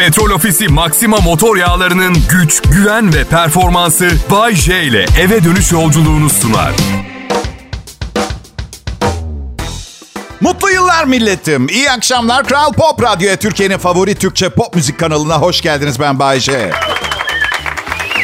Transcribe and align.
Petrol 0.00 0.30
Ofisi 0.30 0.68
Maxima 0.68 1.16
motor 1.16 1.56
yağlarının 1.56 2.16
güç, 2.30 2.62
güven 2.62 3.14
ve 3.14 3.24
performansı 3.24 4.10
Bay 4.30 4.54
J 4.54 4.82
ile 4.82 5.06
eve 5.20 5.44
dönüş 5.44 5.72
yolculuğunu 5.72 6.30
sunar. 6.30 6.72
Mutlu 10.40 10.70
yıllar 10.70 11.04
milletim. 11.04 11.68
İyi 11.68 11.90
akşamlar. 11.90 12.44
Kral 12.44 12.72
Pop 12.72 13.02
Radyo'ya 13.02 13.36
Türkiye'nin 13.36 13.78
favori 13.78 14.14
Türkçe 14.14 14.48
pop 14.48 14.74
müzik 14.74 14.98
kanalına 14.98 15.38
hoş 15.38 15.60
geldiniz. 15.60 16.00
Ben 16.00 16.18
Bayece. 16.18 16.70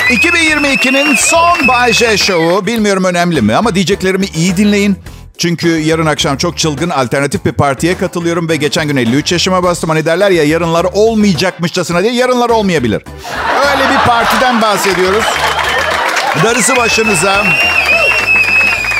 2022'nin 0.08 1.14
son 1.14 1.68
Bay 1.68 1.92
J 1.92 2.16
Show'u. 2.16 2.66
Bilmiyorum 2.66 3.04
önemli 3.04 3.42
mi 3.42 3.54
ama 3.54 3.74
diyeceklerimi 3.74 4.26
iyi 4.26 4.56
dinleyin. 4.56 4.96
Çünkü 5.38 5.68
yarın 5.68 6.06
akşam 6.06 6.36
çok 6.36 6.58
çılgın 6.58 6.90
alternatif 6.90 7.44
bir 7.44 7.52
partiye 7.52 7.98
katılıyorum 7.98 8.48
ve 8.48 8.56
geçen 8.56 8.88
gün 8.88 8.96
53 8.96 9.32
yaşıma 9.32 9.62
bastım. 9.62 9.90
Hani 9.90 10.04
derler 10.04 10.30
ya 10.30 10.44
yarınlar 10.44 10.86
olmayacakmışçasına 10.92 12.02
diye 12.02 12.12
yarınlar 12.12 12.50
olmayabilir. 12.50 13.02
Öyle 13.70 13.90
bir 13.90 13.98
partiden 14.06 14.62
bahsediyoruz. 14.62 15.24
Darısı 16.44 16.76
başınıza. 16.76 17.44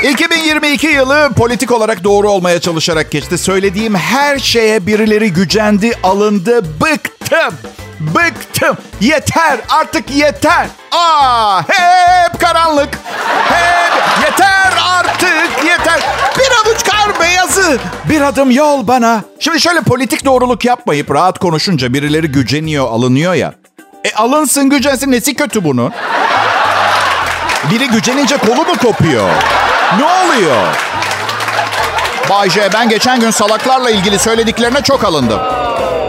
2022 0.03 0.87
yılı 0.87 1.29
politik 1.37 1.71
olarak 1.71 2.03
doğru 2.03 2.29
olmaya 2.29 2.61
çalışarak 2.61 3.11
geçti. 3.11 3.37
Söylediğim 3.37 3.95
her 3.95 4.39
şeye 4.39 4.87
birileri 4.87 5.33
gücendi, 5.33 5.91
alındı, 6.03 6.65
bıktım. 6.81 7.53
Bıktım. 7.99 8.77
Yeter, 9.01 9.59
artık 9.69 10.11
yeter. 10.11 10.67
Aa, 10.91 11.61
hep 11.67 12.39
karanlık. 12.41 12.89
Hep 13.49 13.93
yeter 14.23 14.73
artık, 14.89 15.63
yeter. 15.65 15.99
Beyazı. 17.27 17.79
Bir 18.09 18.21
adım 18.21 18.51
yol 18.51 18.87
bana. 18.87 19.21
Şimdi 19.39 19.61
şöyle 19.61 19.81
politik 19.81 20.25
doğruluk 20.25 20.65
yapmayıp 20.65 21.11
rahat 21.11 21.39
konuşunca 21.39 21.93
birileri 21.93 22.27
güceniyor, 22.27 22.87
alınıyor 22.87 23.33
ya. 23.33 23.53
E 24.05 24.13
alınsın 24.15 24.69
gücensin 24.69 25.11
nesi 25.11 25.33
kötü 25.35 25.63
bunun? 25.63 25.91
Biri 27.71 27.87
gücenince 27.87 28.37
kolu 28.37 28.55
mu 28.55 28.77
kopuyor? 28.81 29.29
Ne 29.99 30.05
oluyor? 30.05 30.67
Bay 32.29 32.49
J, 32.49 32.69
ben 32.73 32.89
geçen 32.89 33.19
gün 33.19 33.31
salaklarla 33.31 33.89
ilgili 33.89 34.19
söylediklerine 34.19 34.81
çok 34.81 35.03
alındım. 35.03 35.39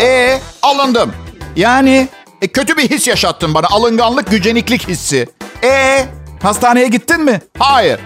E 0.01 0.39
alındım. 0.63 1.13
Yani 1.57 2.09
e, 2.43 2.49
kötü 2.49 2.77
bir 2.77 2.91
his 2.91 3.09
yaşattın 3.09 3.55
bana. 3.55 3.67
Alınganlık, 3.67 4.31
güceniklik 4.31 4.89
hissi. 4.89 5.29
E 5.65 6.05
hastaneye 6.43 6.89
gittin 6.89 7.25
mi? 7.25 7.41
Hayır. 7.59 8.01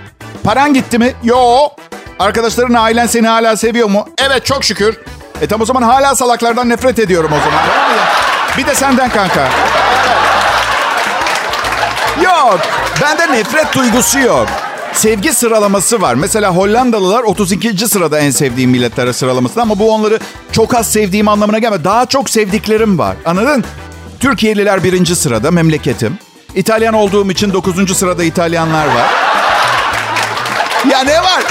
Paran 0.44 0.74
gitti 0.74 0.98
mi? 0.98 1.12
Yo. 1.22 1.68
Arkadaşların, 2.18 2.74
ailen 2.74 3.06
seni 3.06 3.26
hala 3.28 3.56
seviyor 3.56 3.88
mu? 3.88 4.08
Evet, 4.18 4.46
çok 4.46 4.64
şükür. 4.64 4.98
E 5.40 5.46
tam 5.46 5.60
o 5.60 5.64
zaman 5.64 5.82
hala 5.82 6.14
salaklardan 6.14 6.68
nefret 6.68 6.98
ediyorum 6.98 7.30
o 7.32 7.44
zaman. 7.44 7.64
Bir 8.58 8.66
de 8.66 8.74
senden 8.74 9.10
kanka. 9.10 9.48
Yok. 12.22 12.60
Bende 13.02 13.32
nefret 13.32 13.74
duygusu 13.74 14.18
yok. 14.18 14.46
Sevgi 14.92 15.32
sıralaması 15.34 16.00
var. 16.02 16.14
Mesela 16.14 16.50
Hollandalılar 16.56 17.22
32. 17.22 17.88
sırada 17.88 18.18
en 18.18 18.30
sevdiğim 18.30 18.70
milletler 18.70 19.12
sıralamasında 19.12 19.62
ama 19.62 19.78
bu 19.78 19.94
onları 19.94 20.18
çok 20.52 20.74
az 20.74 20.92
sevdiğim 20.92 21.28
anlamına 21.28 21.58
gelmiyor. 21.58 21.84
Daha 21.84 22.06
çok 22.06 22.30
sevdiklerim 22.30 22.98
var. 22.98 23.16
Anladın? 23.24 23.64
Türkiye'liler 24.20 24.84
birinci 24.84 25.16
sırada, 25.16 25.50
memleketim. 25.50 26.18
İtalyan 26.54 26.94
olduğum 26.94 27.30
için 27.30 27.52
9. 27.52 27.96
sırada 27.96 28.24
İtalyanlar 28.24 28.86
var. 28.86 29.10
Ya 30.90 31.04
ne 31.04 31.18
var? 31.18 31.42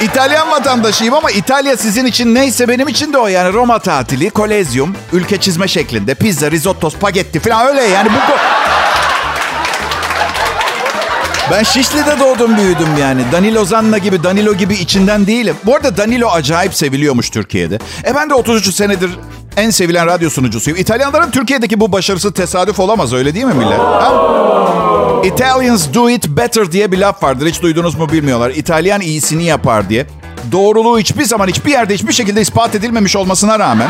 İtalyan 0.00 0.50
vatandaşıyım 0.50 1.14
ama 1.14 1.30
İtalya 1.30 1.76
sizin 1.76 2.06
için 2.06 2.34
neyse 2.34 2.68
benim 2.68 2.88
için 2.88 3.12
de 3.12 3.18
o 3.18 3.26
yani. 3.26 3.52
Roma 3.52 3.78
tatili, 3.78 4.30
kolezyum, 4.30 4.96
ülke 5.12 5.40
çizme 5.40 5.68
şeklinde, 5.68 6.14
pizza, 6.14 6.50
risotto, 6.50 6.90
spagetti 6.90 7.40
falan 7.40 7.66
öyle 7.66 7.82
yani. 7.82 8.08
Bu 8.08 8.34
ben 11.50 11.62
Şişli'de 11.62 12.20
doğdum 12.20 12.56
büyüdüm 12.56 12.96
yani. 13.00 13.22
Danilo 13.32 13.64
Zanna 13.64 13.98
gibi, 13.98 14.22
Danilo 14.24 14.54
gibi 14.54 14.74
içinden 14.74 15.26
değilim. 15.26 15.56
Bu 15.66 15.74
arada 15.74 15.96
Danilo 15.96 16.28
acayip 16.28 16.74
seviliyormuş 16.74 17.30
Türkiye'de. 17.30 17.78
E 18.06 18.14
ben 18.14 18.30
de 18.30 18.34
33 18.34 18.74
senedir 18.74 19.10
en 19.56 19.70
sevilen 19.70 20.06
radyo 20.06 20.30
sunucusuyum. 20.30 20.78
İtalyanların 20.80 21.30
Türkiye'deki 21.30 21.80
bu 21.80 21.92
başarısı 21.92 22.32
tesadüf 22.34 22.80
olamaz 22.80 23.12
öyle 23.12 23.34
değil 23.34 23.46
mi 23.46 23.54
millet? 23.54 23.78
Ha? 23.78 24.12
Italians 25.24 25.94
do 25.94 26.10
it 26.10 26.28
better 26.28 26.72
diye 26.72 26.92
bir 26.92 26.98
laf 26.98 27.22
vardır. 27.22 27.46
Hiç 27.46 27.62
duydunuz 27.62 27.94
mu 27.94 28.08
bilmiyorlar. 28.12 28.50
İtalyan 28.50 29.00
iyisini 29.00 29.44
yapar 29.44 29.88
diye. 29.88 30.06
Doğruluğu 30.52 30.98
hiçbir 30.98 31.24
zaman 31.24 31.48
hiçbir 31.48 31.70
yerde 31.70 31.94
hiçbir 31.94 32.12
şekilde 32.12 32.40
ispat 32.40 32.74
edilmemiş 32.74 33.16
olmasına 33.16 33.58
rağmen 33.58 33.88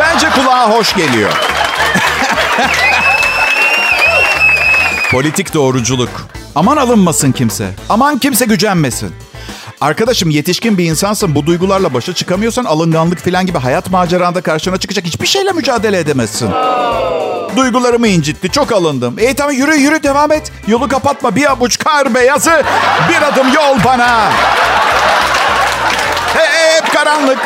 bence 0.00 0.30
kulağa 0.30 0.70
hoş 0.70 0.94
geliyor. 0.94 1.30
Politik 5.10 5.54
doğruculuk. 5.54 6.10
Aman 6.54 6.76
alınmasın 6.76 7.32
kimse. 7.32 7.70
Aman 7.88 8.18
kimse 8.18 8.44
gücenmesin. 8.44 9.12
Arkadaşım 9.80 10.30
yetişkin 10.30 10.78
bir 10.78 10.84
insansın. 10.84 11.34
Bu 11.34 11.46
duygularla 11.46 11.94
başa 11.94 12.14
çıkamıyorsan 12.14 12.64
alınganlık 12.64 13.18
falan 13.18 13.46
gibi 13.46 13.58
hayat 13.58 13.90
maceranda 13.90 14.40
karşına 14.40 14.76
çıkacak 14.76 15.04
hiçbir 15.04 15.26
şeyle 15.26 15.52
mücadele 15.52 15.98
edemezsin. 15.98 16.50
Duygularımı 17.56 18.08
incitti. 18.08 18.50
Çok 18.50 18.72
alındım. 18.72 19.18
E 19.18 19.34
tamam 19.34 19.54
yürü 19.54 19.76
yürü 19.76 20.02
devam 20.02 20.32
et. 20.32 20.52
Yolu 20.68 20.88
kapatma. 20.88 21.36
Bir 21.36 21.50
avuç 21.50 21.78
kar 21.78 22.14
beyazı. 22.14 22.62
Bir 23.08 23.22
adım 23.22 23.52
yol 23.54 23.84
bana. 23.84 24.30
Hep 26.34 26.92
karanlık. 26.92 27.38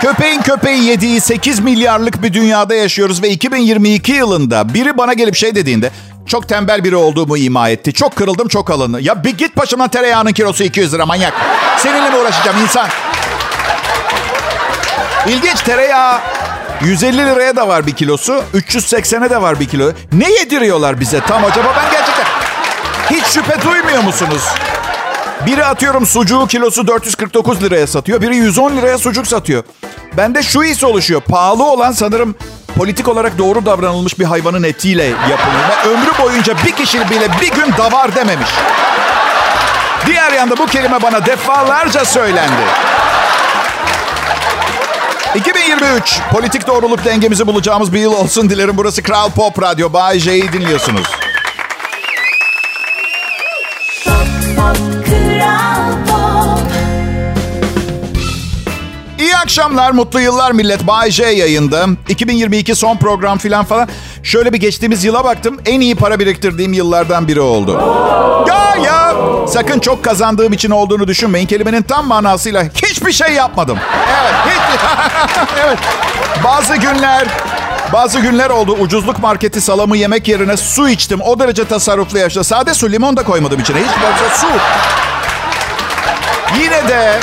Köpeğin 0.00 0.42
köpeği 0.42 0.84
yediği 0.84 1.20
8 1.20 1.60
milyarlık 1.60 2.22
bir 2.22 2.32
dünyada 2.32 2.74
yaşıyoruz 2.74 3.22
ve 3.22 3.30
2022 3.30 4.12
yılında 4.12 4.74
biri 4.74 4.98
bana 4.98 5.12
gelip 5.12 5.34
şey 5.36 5.54
dediğinde 5.54 5.90
çok 6.30 6.48
tembel 6.48 6.84
biri 6.84 6.96
olduğumu 6.96 7.36
ima 7.36 7.68
etti. 7.68 7.92
Çok 7.92 8.16
kırıldım, 8.16 8.48
çok 8.48 8.70
alındı. 8.70 9.00
Ya 9.00 9.24
bir 9.24 9.38
git 9.38 9.56
başımdan 9.56 9.88
tereyağının 9.88 10.32
kilosu 10.32 10.64
200 10.64 10.94
lira 10.94 11.06
manyak. 11.06 11.34
Seninle 11.78 12.10
mi 12.10 12.16
uğraşacağım 12.16 12.56
insan? 12.62 12.88
İlginç 15.26 15.60
tereyağı 15.60 16.18
150 16.80 17.16
liraya 17.16 17.56
da 17.56 17.68
var 17.68 17.86
bir 17.86 17.92
kilosu. 17.92 18.42
380'e 18.54 19.30
de 19.30 19.42
var 19.42 19.60
bir 19.60 19.68
kilo. 19.68 19.92
Ne 20.12 20.30
yediriyorlar 20.32 21.00
bize 21.00 21.20
tam 21.20 21.44
acaba? 21.44 21.74
Ben 21.76 21.90
gerçekten 21.90 22.26
hiç 23.10 23.24
şüphe 23.26 23.62
duymuyor 23.62 24.02
musunuz? 24.02 24.42
Biri 25.46 25.64
atıyorum 25.64 26.06
sucuğu 26.06 26.46
kilosu 26.46 26.86
449 26.86 27.62
liraya 27.62 27.86
satıyor. 27.86 28.20
Biri 28.20 28.36
110 28.36 28.76
liraya 28.76 28.98
sucuk 28.98 29.26
satıyor. 29.26 29.64
Bende 30.16 30.42
şu 30.42 30.62
his 30.62 30.84
oluşuyor. 30.84 31.20
Pahalı 31.20 31.64
olan 31.64 31.92
sanırım 31.92 32.34
politik 32.76 33.08
olarak 33.08 33.38
doğru 33.38 33.66
davranılmış 33.66 34.18
bir 34.18 34.24
hayvanın 34.24 34.62
etiyle 34.62 35.04
yapılıyor. 35.04 35.68
Ve 35.68 35.88
ömrü 35.88 36.10
boyunca 36.22 36.54
bir 36.66 36.72
kişi 36.72 37.10
bile 37.10 37.28
bir 37.40 37.50
gün 37.50 37.72
davar 37.78 38.14
dememiş. 38.14 38.50
Diğer 40.06 40.32
yanda 40.32 40.56
bu 40.56 40.66
kelime 40.66 41.02
bana 41.02 41.26
defalarca 41.26 42.04
söylendi. 42.04 42.62
2023 45.34 46.20
politik 46.32 46.66
doğruluk 46.66 47.04
dengemizi 47.04 47.46
bulacağımız 47.46 47.92
bir 47.92 48.00
yıl 48.00 48.12
olsun 48.12 48.50
dilerim. 48.50 48.76
Burası 48.76 49.02
Kral 49.02 49.30
Pop 49.30 49.62
Radyo. 49.62 49.92
Bay 49.92 50.18
J'yi 50.18 50.52
dinliyorsunuz. 50.52 51.06
Akşamlar, 59.50 59.90
mutlu 59.90 60.20
yıllar 60.20 60.52
millet. 60.52 60.86
Bay 60.86 61.10
J 61.10 61.24
yayında. 61.24 61.86
2022 62.08 62.74
son 62.74 62.96
program 62.96 63.38
filan 63.38 63.64
falan. 63.64 63.88
Şöyle 64.22 64.52
bir 64.52 64.58
geçtiğimiz 64.58 65.04
yıla 65.04 65.24
baktım. 65.24 65.60
En 65.66 65.80
iyi 65.80 65.94
para 65.94 66.18
biriktirdiğim 66.18 66.72
yıllardan 66.72 67.28
biri 67.28 67.40
oldu. 67.40 67.82
Ya 68.48 68.76
ya! 68.84 69.14
Sakın 69.48 69.78
çok 69.78 70.04
kazandığım 70.04 70.52
için 70.52 70.70
olduğunu 70.70 71.06
düşünmeyin. 71.06 71.46
Kelimenin 71.46 71.82
tam 71.82 72.06
manasıyla 72.06 72.64
hiçbir 72.64 73.12
şey 73.12 73.32
yapmadım. 73.32 73.78
Evet, 74.22 74.34
hiç... 74.46 74.80
evet. 75.64 75.78
Bazı 76.44 76.76
günler 76.76 77.26
bazı 77.92 78.20
günler 78.20 78.50
oldu 78.50 78.72
ucuzluk 78.72 79.18
marketi 79.18 79.60
salamı 79.60 79.96
yemek 79.96 80.28
yerine 80.28 80.56
su 80.56 80.88
içtim. 80.88 81.20
O 81.20 81.38
derece 81.38 81.64
tasarruflu 81.64 82.18
yaşta. 82.18 82.44
Sade 82.44 82.74
su, 82.74 82.92
limon 82.92 83.16
da 83.16 83.24
koymadım 83.24 83.60
içine. 83.60 83.78
Hiç 83.78 83.90
fazla 83.90 84.36
su. 84.36 84.46
Yine 86.60 86.88
de 86.88 87.20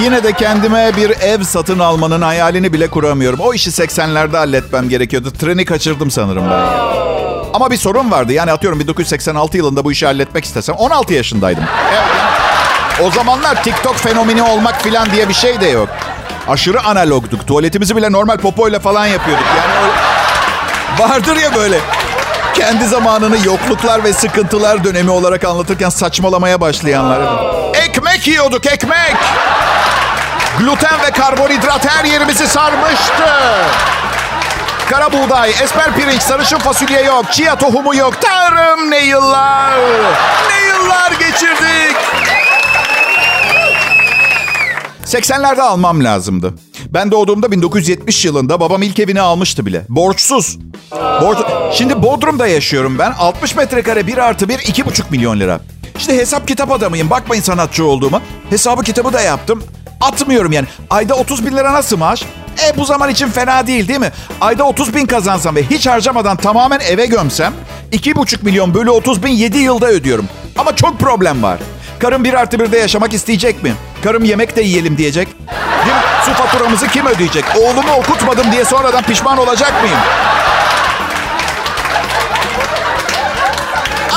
Yine 0.00 0.24
de 0.24 0.32
kendime 0.32 0.96
bir 0.96 1.10
ev 1.10 1.42
satın 1.42 1.78
almanın 1.78 2.22
hayalini 2.22 2.72
bile 2.72 2.90
kuramıyorum. 2.90 3.40
O 3.40 3.54
işi 3.54 3.70
80'lerde 3.70 4.36
halletmem 4.36 4.88
gerekiyordu. 4.88 5.30
Treni 5.30 5.64
kaçırdım 5.64 6.10
sanırım 6.10 6.44
ben. 6.50 6.66
Ama 7.54 7.70
bir 7.70 7.76
sorun 7.76 8.10
vardı. 8.10 8.32
Yani 8.32 8.52
atıyorum 8.52 8.80
1986 8.80 9.56
yılında 9.56 9.84
bu 9.84 9.92
işi 9.92 10.06
halletmek 10.06 10.44
istesem 10.44 10.74
16 10.74 11.14
yaşındaydım. 11.14 11.64
O 13.02 13.10
zamanlar 13.10 13.64
TikTok 13.64 13.96
fenomeni 13.96 14.42
olmak 14.42 14.82
falan 14.82 15.10
diye 15.10 15.28
bir 15.28 15.34
şey 15.34 15.60
de 15.60 15.66
yok. 15.68 15.88
Aşırı 16.48 16.82
analogduk. 16.82 17.46
Tuvaletimizi 17.46 17.96
bile 17.96 18.12
normal 18.12 18.36
popoyla 18.36 18.78
falan 18.78 19.06
yapıyorduk. 19.06 19.46
Yani 19.56 19.84
öyle... 19.84 19.92
vardır 20.98 21.36
ya 21.36 21.54
böyle 21.54 21.78
kendi 22.54 22.86
zamanını 22.86 23.46
yokluklar 23.46 24.04
ve 24.04 24.12
sıkıntılar 24.12 24.84
dönemi 24.84 25.10
olarak 25.10 25.44
anlatırken 25.44 25.88
saçmalamaya 25.88 26.60
başlayanlar. 26.60 27.20
Ekmek 27.74 28.26
yiyorduk 28.26 28.66
ekmek. 28.66 29.16
Gluten 30.58 31.02
ve 31.06 31.10
karbonhidrat 31.10 31.88
her 31.90 32.04
yerimizi 32.04 32.46
sarmıştı. 32.46 33.24
Kara 34.90 35.12
buğday, 35.12 35.50
esmer 35.50 35.94
pirinç, 35.94 36.22
sarışın 36.22 36.58
fasulye 36.58 37.02
yok. 37.02 37.32
Chia 37.32 37.58
tohumu 37.58 37.94
yok. 37.96 38.14
Tanrım 38.20 38.90
ne 38.90 38.98
yıllar. 39.04 39.78
Ne 40.50 40.66
yıllar 40.68 41.12
geçirdik. 41.12 41.96
80'lerde 45.06 45.62
almam 45.62 46.04
lazımdı. 46.04 46.54
Ben 46.90 47.10
doğduğumda 47.10 47.52
1970 47.52 48.24
yılında 48.24 48.60
babam 48.60 48.82
ilk 48.82 48.98
evini 48.98 49.20
almıştı 49.20 49.66
bile. 49.66 49.84
Borçsuz. 49.88 50.58
Borç... 51.00 51.38
Şimdi 51.72 52.02
Bodrum'da 52.02 52.46
yaşıyorum 52.46 52.98
ben. 52.98 53.12
60 53.12 53.54
metrekare 53.56 54.06
1 54.06 54.18
artı 54.18 54.48
1 54.48 54.58
2,5 54.58 55.02
milyon 55.10 55.40
lira. 55.40 55.60
İşte 55.98 56.16
hesap 56.16 56.48
kitap 56.48 56.72
adamıyım. 56.72 57.10
Bakmayın 57.10 57.42
sanatçı 57.42 57.84
olduğuma. 57.84 58.22
Hesabı 58.50 58.82
kitabı 58.82 59.12
da 59.12 59.20
yaptım. 59.20 59.62
Atmıyorum 60.00 60.52
yani. 60.52 60.66
Ayda 60.90 61.14
30 61.14 61.46
bin 61.46 61.56
lira 61.56 61.72
nasıl 61.72 61.96
maaş? 61.96 62.22
E 62.68 62.76
bu 62.78 62.84
zaman 62.84 63.10
için 63.10 63.28
fena 63.28 63.66
değil 63.66 63.88
değil 63.88 64.00
mi? 64.00 64.10
Ayda 64.40 64.64
30 64.64 64.94
bin 64.94 65.06
kazansam 65.06 65.56
ve 65.56 65.62
hiç 65.62 65.86
harcamadan 65.86 66.36
tamamen 66.36 66.80
eve 66.80 67.06
gömsem 67.06 67.52
2,5 67.92 68.44
milyon 68.44 68.74
bölü 68.74 68.90
30 68.90 69.22
bin 69.22 69.30
7 69.30 69.58
yılda 69.58 69.86
ödüyorum. 69.86 70.28
Ama 70.58 70.76
çok 70.76 70.98
problem 71.00 71.42
var. 71.42 71.58
Karım 71.98 72.24
bir 72.24 72.34
artı 72.34 72.60
birde 72.60 72.78
yaşamak 72.78 73.12
isteyecek 73.14 73.62
mi? 73.62 73.72
Karım 74.04 74.24
yemek 74.24 74.56
de 74.56 74.62
yiyelim 74.62 74.98
diyecek. 74.98 75.28
Değil 75.84 75.96
mi? 75.96 76.02
Su 76.24 76.32
faturamızı 76.32 76.88
kim 76.88 77.06
ödeyecek? 77.06 77.44
Oğlumu 77.60 77.92
okutmadım 77.98 78.52
diye 78.52 78.64
sonradan 78.64 79.02
pişman 79.02 79.38
olacak 79.38 79.82
mıyım? 79.82 79.98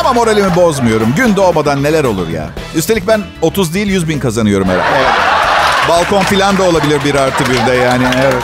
Ama 0.05 0.13
moralimi 0.13 0.55
bozmuyorum. 0.55 1.13
Gün 1.15 1.35
doğmadan 1.35 1.83
neler 1.83 2.03
olur 2.03 2.27
ya. 2.27 2.49
Üstelik 2.75 3.07
ben 3.07 3.21
30 3.41 3.73
değil 3.73 3.87
100 3.87 4.09
bin 4.09 4.19
kazanıyorum 4.19 4.67
herhalde. 4.69 4.97
Evet. 4.97 5.09
Balkon 5.89 6.23
filan 6.23 6.57
da 6.57 6.63
olabilir 6.63 7.01
bir 7.05 7.15
artı 7.15 7.43
birde 7.49 7.75
yani. 7.75 8.03
Evet. 8.23 8.43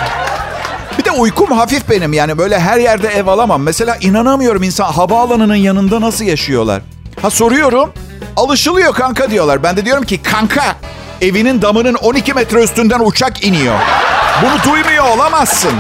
Bir 0.98 1.04
de 1.04 1.12
uykum 1.12 1.52
hafif 1.52 1.90
benim 1.90 2.14
yani 2.14 2.38
böyle 2.38 2.60
her 2.60 2.78
yerde 2.78 3.08
ev 3.08 3.28
alamam. 3.28 3.62
Mesela 3.62 3.98
inanamıyorum 4.02 4.64
insan 4.64 4.92
havaalanının 4.92 5.56
yanında 5.56 6.02
nasıl 6.02 6.26
yaşıyorlar. 6.26 6.82
Ha 7.22 7.30
soruyorum 7.30 7.94
alışılıyor 8.38 8.94
kanka 8.94 9.32
diyorlar. 9.32 9.64
Ben 9.64 9.78
de 9.78 9.86
diyorum 9.86 10.04
ki 10.04 10.24
kanka 10.24 10.64
evinin 11.22 11.62
damının 11.62 11.94
12 11.94 12.34
metre 12.34 12.64
üstünden 12.64 13.00
uçak 13.00 13.44
iniyor. 13.44 13.76
Bunu 14.42 14.74
duymuyor 14.74 15.06
olamazsın. 15.16 15.74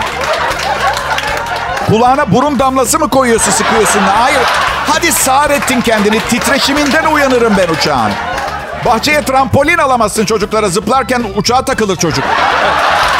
Kulağına 1.87 2.31
burun 2.33 2.59
damlası 2.59 2.99
mı 2.99 3.09
koyuyorsun 3.09 3.51
sıkıyorsun? 3.51 3.99
Hayır. 3.99 4.70
Hadi 4.93 5.11
sağır 5.11 5.49
ettin 5.49 5.81
kendini. 5.81 6.19
Titreşiminden 6.19 7.05
uyanırım 7.05 7.53
ben 7.57 7.67
uçağın. 7.73 8.11
Bahçeye 8.85 9.25
trampolin 9.25 9.77
alamazsın 9.77 10.25
çocuklara. 10.25 10.69
Zıplarken 10.69 11.23
uçağa 11.35 11.65
takılır 11.65 11.95
çocuk. 11.95 12.23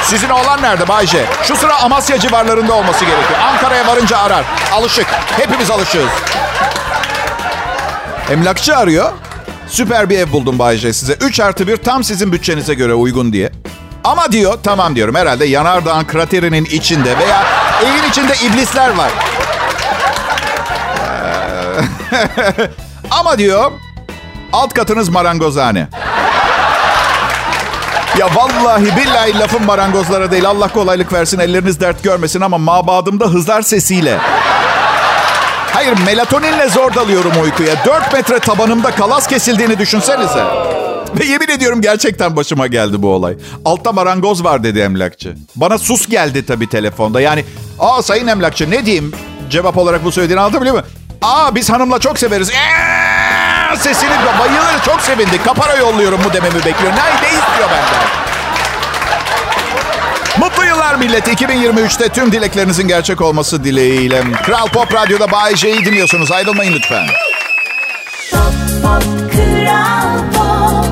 Sizin 0.03 0.29
oğlan 0.29 0.61
nerede 0.61 0.87
Bayce? 0.87 1.25
Şu 1.43 1.55
sıra 1.55 1.83
Amasya 1.83 2.19
civarlarında 2.19 2.73
olması 2.73 3.05
gerekiyor. 3.05 3.39
Ankara'ya 3.43 3.87
varınca 3.87 4.17
arar. 4.17 4.45
Alışık. 4.73 5.05
Hepimiz 5.37 5.71
alışığız. 5.71 6.09
Emlakçı 8.31 8.77
arıyor. 8.77 9.11
Süper 9.67 10.09
bir 10.09 10.19
ev 10.19 10.31
buldum 10.31 10.59
Bayce 10.59 10.93
size. 10.93 11.13
3 11.13 11.39
artı 11.39 11.67
1 11.67 11.77
tam 11.77 12.03
sizin 12.03 12.31
bütçenize 12.31 12.73
göre 12.73 12.93
uygun 12.93 13.33
diye. 13.33 13.51
Ama 14.03 14.31
diyor 14.31 14.57
tamam 14.63 14.95
diyorum 14.95 15.15
herhalde 15.15 15.45
yanardağın 15.45 16.03
kraterinin 16.03 16.65
içinde 16.65 17.17
veya 17.17 17.43
evin 17.85 18.09
içinde 18.09 18.33
iblisler 18.45 18.89
var. 18.97 19.11
Ama 23.11 23.37
diyor 23.37 23.71
alt 24.53 24.73
katınız 24.73 25.09
marangozhane. 25.09 25.87
Ya 28.19 28.29
vallahi 28.35 28.85
billahi 28.97 29.39
lafım 29.39 29.65
marangozlara 29.65 30.31
değil. 30.31 30.45
Allah 30.45 30.67
kolaylık 30.67 31.13
versin 31.13 31.39
elleriniz 31.39 31.79
dert 31.79 32.03
görmesin 32.03 32.41
ama 32.41 32.57
mabadımda 32.57 33.25
hızlar 33.25 33.61
sesiyle. 33.61 34.17
Hayır 35.73 35.93
melatoninle 36.05 36.69
zor 36.69 36.95
dalıyorum 36.95 37.31
uykuya. 37.43 37.85
4 37.85 38.13
metre 38.13 38.39
tabanımda 38.39 38.91
kalas 38.91 39.27
kesildiğini 39.27 39.79
düşünsenize. 39.79 40.43
Ve 41.19 41.25
yemin 41.25 41.47
ediyorum 41.49 41.81
gerçekten 41.81 42.35
başıma 42.35 42.67
geldi 42.67 43.01
bu 43.01 43.07
olay. 43.13 43.37
Altta 43.65 43.91
marangoz 43.91 44.43
var 44.43 44.63
dedi 44.63 44.79
emlakçı. 44.79 45.35
Bana 45.55 45.77
sus 45.77 46.07
geldi 46.07 46.45
tabii 46.45 46.69
telefonda. 46.69 47.21
Yani 47.21 47.45
aa 47.79 48.01
sayın 48.01 48.27
emlakçı 48.27 48.71
ne 48.71 48.85
diyeyim? 48.85 49.11
Cevap 49.49 49.77
olarak 49.77 50.05
bu 50.05 50.11
söylediğini 50.11 50.41
anlatabiliyor 50.41 50.75
muyum? 50.75 50.87
Aa 51.21 51.55
biz 51.55 51.69
hanımla 51.69 51.99
çok 51.99 52.19
severiz. 52.19 52.49
Eee, 52.49 52.57
sesini 53.77 54.09
bayılır 54.39 54.83
çok 54.85 55.01
sevindik. 55.01 55.45
Kapara 55.45 55.75
yolluyorum 55.75 56.21
mu 56.21 56.33
dememi 56.33 56.55
bekliyor. 56.55 56.91
Ne, 56.91 57.21
ne 57.21 57.27
istiyor 57.27 57.69
benden? 57.69 58.21
Mutlu 60.39 60.65
yıllar 60.65 60.95
millet. 60.95 61.27
2023'te 61.27 62.09
tüm 62.09 62.31
dileklerinizin 62.31 62.87
gerçek 62.87 63.21
olması 63.21 63.63
dileğiyle. 63.63 64.23
Kral 64.45 64.67
Pop 64.67 64.93
Radyo'da 64.93 65.31
Bay 65.31 65.55
J'yi 65.55 65.85
dinliyorsunuz. 65.85 66.31
Ayrılmayın 66.31 66.73
lütfen. 66.73 67.07
Pop, 68.31 68.53
pop, 68.83 69.03
Pop. 70.35 70.85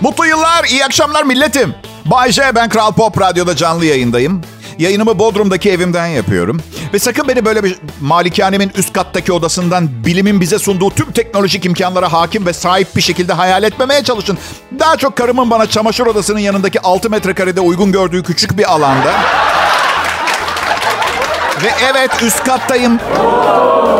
Mutlu 0.00 0.26
yıllar, 0.26 0.64
iyi 0.64 0.84
akşamlar 0.84 1.22
milletim. 1.22 1.74
Bay 2.04 2.32
J, 2.32 2.54
ben 2.54 2.68
Kral 2.68 2.92
Pop 2.92 3.20
Radyo'da 3.20 3.56
canlı 3.56 3.84
yayındayım. 3.84 4.42
Yayınımı 4.78 5.18
Bodrum'daki 5.18 5.70
evimden 5.70 6.06
yapıyorum. 6.06 6.62
Ve 6.94 6.98
sakın 6.98 7.28
beni 7.28 7.44
böyle 7.44 7.64
bir 7.64 7.76
malikanemin 8.00 8.72
üst 8.74 8.92
kattaki 8.92 9.32
odasından 9.32 10.04
bilimin 10.04 10.40
bize 10.40 10.58
sunduğu 10.58 10.90
tüm 10.90 11.12
teknolojik 11.12 11.64
imkanlara 11.64 12.12
hakim 12.12 12.46
ve 12.46 12.52
sahip 12.52 12.96
bir 12.96 13.00
şekilde 13.00 13.32
hayal 13.32 13.62
etmemeye 13.62 14.04
çalışın. 14.04 14.38
Daha 14.78 14.96
çok 14.96 15.16
karımın 15.16 15.50
bana 15.50 15.66
çamaşır 15.66 16.06
odasının 16.06 16.38
yanındaki 16.38 16.80
6 16.80 17.10
metrekarede 17.10 17.60
uygun 17.60 17.92
gördüğü 17.92 18.22
küçük 18.22 18.58
bir 18.58 18.72
alanda. 18.72 19.12
Ve 21.64 21.70
evet 21.90 22.10
üst 22.22 22.44
kattayım. 22.44 22.98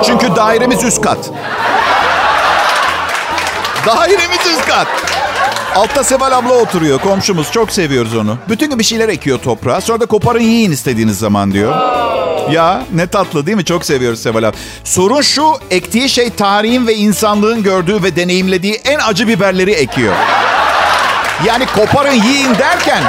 Çünkü 0.06 0.36
dairemiz 0.36 0.84
üst 0.84 1.00
kat. 1.02 1.30
Dairemiz 3.86 4.46
üst 4.46 4.66
kat. 4.66 4.86
Altta 5.74 6.04
Seval 6.04 6.32
abla 6.32 6.54
oturuyor. 6.54 6.98
Komşumuz. 6.98 7.52
Çok 7.52 7.72
seviyoruz 7.72 8.16
onu. 8.16 8.38
Bütün 8.48 8.70
gün 8.70 8.78
bir 8.78 8.84
şeyler 8.84 9.08
ekiyor 9.08 9.38
toprağa. 9.38 9.80
Sonra 9.80 10.00
da 10.00 10.06
koparın 10.06 10.40
yiyin 10.40 10.72
istediğiniz 10.72 11.18
zaman 11.18 11.52
diyor. 11.52 11.74
Ya 12.50 12.82
ne 12.94 13.06
tatlı 13.06 13.46
değil 13.46 13.56
mi? 13.56 13.64
Çok 13.64 13.84
seviyoruz 13.84 14.22
Seval 14.22 14.42
abla. 14.42 14.52
Sorun 14.84 15.20
şu. 15.22 15.52
Ektiği 15.70 16.08
şey 16.08 16.30
tarihin 16.30 16.86
ve 16.86 16.94
insanlığın 16.94 17.62
gördüğü 17.62 18.02
ve 18.02 18.16
deneyimlediği 18.16 18.74
en 18.74 18.98
acı 18.98 19.28
biberleri 19.28 19.70
ekiyor. 19.72 20.14
Yani 21.46 21.66
koparın 21.66 22.12
yiyin 22.14 22.54
derken 22.58 23.02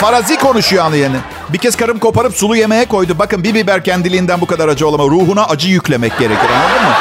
farazi 0.00 0.36
konuşuyor 0.36 0.84
anlayanı. 0.84 1.16
Bir 1.48 1.58
kez 1.58 1.76
karım 1.76 1.98
koparıp 1.98 2.34
sulu 2.36 2.56
yemeğe 2.56 2.84
koydu. 2.84 3.16
Bakın 3.18 3.44
bir 3.44 3.54
biber 3.54 3.84
kendiliğinden 3.84 4.40
bu 4.40 4.46
kadar 4.46 4.68
acı 4.68 4.88
olamaz. 4.88 5.06
Ruhuna 5.06 5.44
acı 5.46 5.68
yüklemek 5.68 6.18
gerekir 6.18 6.48
anladın 6.50 6.88
mı? 6.88 6.94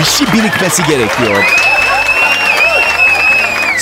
Bir 0.00 0.04
şey 0.04 0.26
birikmesi 0.32 0.82
gerekiyor. 0.84 1.44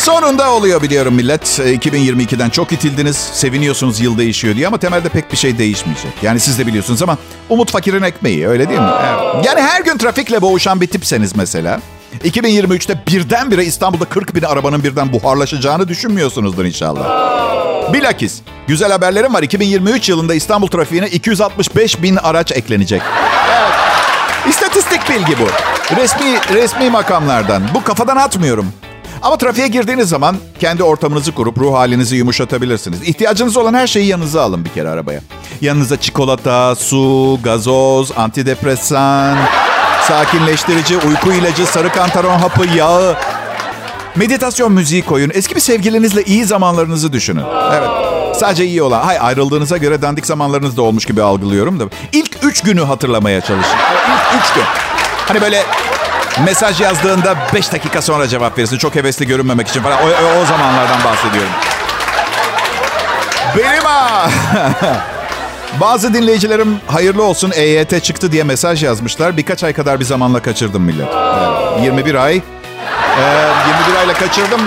Sonunda 0.05 0.53
oluyor 0.53 0.83
biliyorum 0.83 1.15
millet. 1.15 1.61
E, 1.61 1.75
2022'den 1.75 2.51
çok 2.51 2.73
itildiniz. 2.73 3.17
Seviniyorsunuz 3.17 4.01
yıl 4.01 4.19
değişiyor 4.19 4.57
diye 4.57 4.67
ama 4.67 4.79
temelde 4.79 5.09
pek 5.09 5.33
bir 5.33 5.37
şey 5.37 5.59
değişmeyecek. 5.59 6.13
Yani 6.23 6.41
siz 6.41 6.59
de 6.59 6.67
biliyorsunuz 6.67 7.03
ama 7.03 7.19
umut 7.49 7.71
fakirin 7.71 8.03
ekmeği 8.03 8.49
öyle 8.49 8.69
değil 8.69 8.81
mi? 8.81 8.91
Yani 9.45 9.61
her 9.61 9.81
gün 9.81 9.99
trafikle 9.99 10.43
boğuşan 10.43 10.81
bir 10.81 10.87
tipseniz 10.87 11.37
mesela. 11.37 11.81
2023'te 12.25 12.99
birdenbire 13.09 13.65
İstanbul'da 13.65 14.05
40 14.05 14.35
bin 14.35 14.43
arabanın 14.43 14.85
birden 14.85 15.13
buharlaşacağını 15.13 15.89
düşünmüyorsunuzdur 15.89 16.65
inşallah. 16.65 17.05
Bilakis 17.93 18.41
güzel 18.67 18.93
haberlerim 18.93 19.35
var. 19.35 19.43
2023 19.43 20.09
yılında 20.09 20.35
İstanbul 20.35 20.67
trafiğine 20.67 21.09
265 21.09 22.03
bin 22.03 22.17
araç 22.17 22.53
eklenecek. 22.53 23.03
İstatistik 24.49 25.11
bilgi 25.11 25.39
bu. 25.39 25.47
Resmi 25.97 26.55
resmi 26.55 26.91
makamlardan. 26.91 27.63
Bu 27.75 27.85
kafadan 27.85 28.17
atmıyorum. 28.17 28.73
Ama 29.25 29.37
trafiğe 29.37 29.69
girdiğiniz 29.69 30.09
zaman 30.09 30.37
kendi 30.59 30.83
ortamınızı 30.83 31.33
kurup 31.33 31.59
ruh 31.59 31.75
halinizi 31.75 32.17
yumuşatabilirsiniz. 32.17 33.03
İhtiyacınız 33.03 33.57
olan 33.57 33.75
her 33.75 33.87
şeyi 33.87 34.07
yanınıza 34.07 34.43
alın 34.43 34.65
bir 34.65 34.71
kere 34.71 34.89
arabaya. 34.89 35.21
Yanınıza 35.61 35.97
çikolata, 35.97 36.75
su, 36.75 37.39
gazoz, 37.45 38.13
antidepresan, 38.17 39.39
sakinleştirici, 40.03 40.99
uyku 40.99 41.33
ilacı, 41.33 41.67
sarı 41.67 41.93
kantaron 41.93 42.39
hapı, 42.39 42.67
yağı. 42.77 43.17
Meditasyon 44.17 44.73
müziği 44.73 45.03
koyun. 45.03 45.31
Eski 45.35 45.55
bir 45.55 45.61
sevgilinizle 45.61 46.23
iyi 46.23 46.45
zamanlarınızı 46.45 47.13
düşünün. 47.13 47.45
Evet. 47.73 47.89
Sadece 48.37 48.65
iyi 48.65 48.83
olan. 48.83 49.03
Hay 49.03 49.19
ayrıldığınıza 49.21 49.77
göre 49.77 50.03
dandik 50.03 50.27
zamanlarınız 50.27 50.77
da 50.77 50.83
olmuş 50.83 51.07
gibi 51.07 51.23
algılıyorum 51.23 51.81
da. 51.81 51.85
İlk 52.13 52.45
üç 52.45 52.61
günü 52.61 52.83
hatırlamaya 52.83 53.41
çalışın. 53.41 53.77
İlk 54.35 54.45
üç 54.45 54.55
gün. 54.55 54.65
Hani 55.29 55.41
böyle 55.41 55.65
mesaj 56.45 56.81
yazdığında 56.81 57.37
5 57.55 57.73
dakika 57.73 58.03
sonra 58.03 58.29
cevap 58.29 58.59
verirsin. 58.59 58.79
Çok 58.79 58.95
hevesli 58.95 59.27
görünmemek 59.27 59.69
için 59.69 59.83
falan. 59.83 59.99
O, 60.03 60.07
o, 60.07 60.43
o 60.43 60.47
zamanlardan 60.47 61.05
bahsediyorum. 61.05 61.51
Benim 63.59 63.85
ha. 63.85 64.31
Bazı 65.81 66.15
dinleyicilerim 66.15 66.81
hayırlı 66.87 67.23
olsun 67.23 67.53
EYT 67.55 68.05
çıktı 68.05 68.33
diye 68.33 68.43
mesaj 68.45 68.85
yazmışlar. 68.85 69.37
Birkaç 69.37 69.65
ay 69.65 69.73
kadar 69.73 70.01
bir 70.01 70.05
zamanla 70.05 70.43
kaçırdım 70.43 70.83
millet. 70.83 71.09
Evet, 71.09 71.83
21 71.85 72.15
ay. 72.15 72.37
Ee, 72.37 72.41
21 73.87 74.01
ayla 74.01 74.15
kaçırdım. 74.15 74.61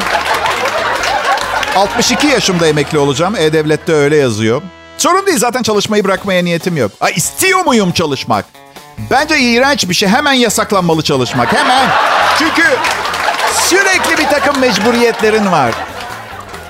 62 1.76 2.28
yaşımda 2.28 2.68
emekli 2.68 2.98
olacağım. 2.98 3.36
E-Devlet'te 3.36 3.94
öyle 3.94 4.18
yazıyor. 4.18 4.62
Sorun 4.98 5.26
değil 5.26 5.38
zaten 5.38 5.64
çalışmayı 5.64 6.04
bırakmaya 6.04 6.44
niyetim 6.44 6.78
yok. 6.78 6.92
Ay, 7.02 7.14
istiyor 7.16 7.66
muyum 7.66 7.92
çalışmak? 7.92 8.46
Bence 8.98 9.40
iğrenç 9.40 9.90
bir 9.90 9.94
şey. 9.94 10.10
Hemen 10.10 10.34
yasaklanmalı 10.34 11.02
çalışmak. 11.02 11.54
Hemen. 11.54 11.90
Çünkü 12.40 12.64
sürekli 13.54 14.18
bir 14.18 14.28
takım 14.30 14.60
mecburiyetlerin 14.60 15.52
var. 15.52 15.72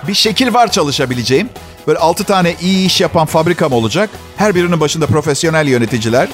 Bir 0.08 0.14
şekil 0.14 0.54
var 0.54 0.72
çalışabileceğim. 0.72 1.50
Böyle 1.88 2.00
6 2.00 2.24
tane 2.24 2.56
iyi 2.62 2.86
iş 2.88 3.02
yapan 3.02 3.26
fabrikam 3.26 3.74
olacak. 3.74 4.10
Her 4.38 4.56
birinin 4.56 4.80
başında 4.80 5.08
profesyonel 5.08 5.68
yöneticiler 5.68 6.28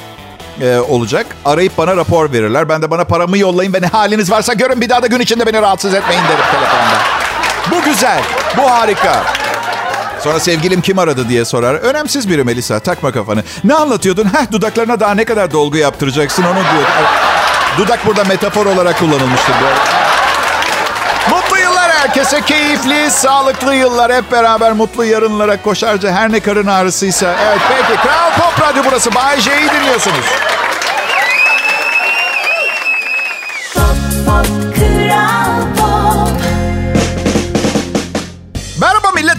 e, 0.61 0.77
olacak. 0.77 1.25
Arayıp 1.45 1.77
bana 1.77 1.95
rapor 1.95 2.31
verirler. 2.31 2.69
Ben 2.69 2.81
de 2.81 2.91
bana 2.91 3.03
paramı 3.03 3.37
yollayın 3.37 3.73
ve 3.73 3.81
ne 3.81 3.87
haliniz 3.87 4.31
varsa 4.31 4.53
görün. 4.53 4.81
Bir 4.81 4.89
daha 4.89 5.03
da 5.03 5.07
gün 5.07 5.19
içinde 5.19 5.45
beni 5.45 5.61
rahatsız 5.61 5.93
etmeyin 5.93 6.23
derim 6.23 6.45
telefonda. 6.51 6.97
Bu 7.71 7.91
güzel. 7.91 8.21
Bu 8.57 8.71
harika. 8.71 9.23
Sonra 10.23 10.39
sevgilim 10.39 10.81
kim 10.81 10.99
aradı 10.99 11.29
diye 11.29 11.45
sorar. 11.45 11.75
Önemsiz 11.75 12.29
biri 12.29 12.43
Melisa. 12.43 12.79
Takma 12.79 13.11
kafanı. 13.11 13.43
Ne 13.63 13.73
anlatıyordun? 13.73 14.25
Heh 14.25 14.51
dudaklarına 14.51 14.99
daha 14.99 15.13
ne 15.15 15.25
kadar 15.25 15.51
dolgu 15.51 15.77
yaptıracaksın 15.77 16.43
onu 16.43 16.53
diyor. 16.53 16.89
Dudak 17.77 18.05
burada 18.05 18.23
metafor 18.23 18.65
olarak 18.65 18.99
kullanılmıştır. 18.99 19.53
Bu. 19.61 19.65
Mutlu 21.35 21.57
yıllar 21.59 21.91
herkese. 21.91 22.41
Keyifli, 22.41 23.11
sağlıklı 23.11 23.75
yıllar. 23.75 24.13
Hep 24.13 24.31
beraber 24.31 24.71
mutlu 24.71 25.05
yarınlara 25.05 25.61
koşarca 25.61 26.11
her 26.11 26.31
ne 26.31 26.39
karın 26.39 26.67
ağrısıysa. 26.67 27.35
Evet 27.47 27.59
peki. 27.69 28.01
Kral 28.01 28.31
Pop 28.31 28.61
Radyo 28.67 28.83
burası. 28.85 29.15
Bay 29.15 29.39
J'yi 29.39 29.69
dinliyorsunuz. 29.69 30.25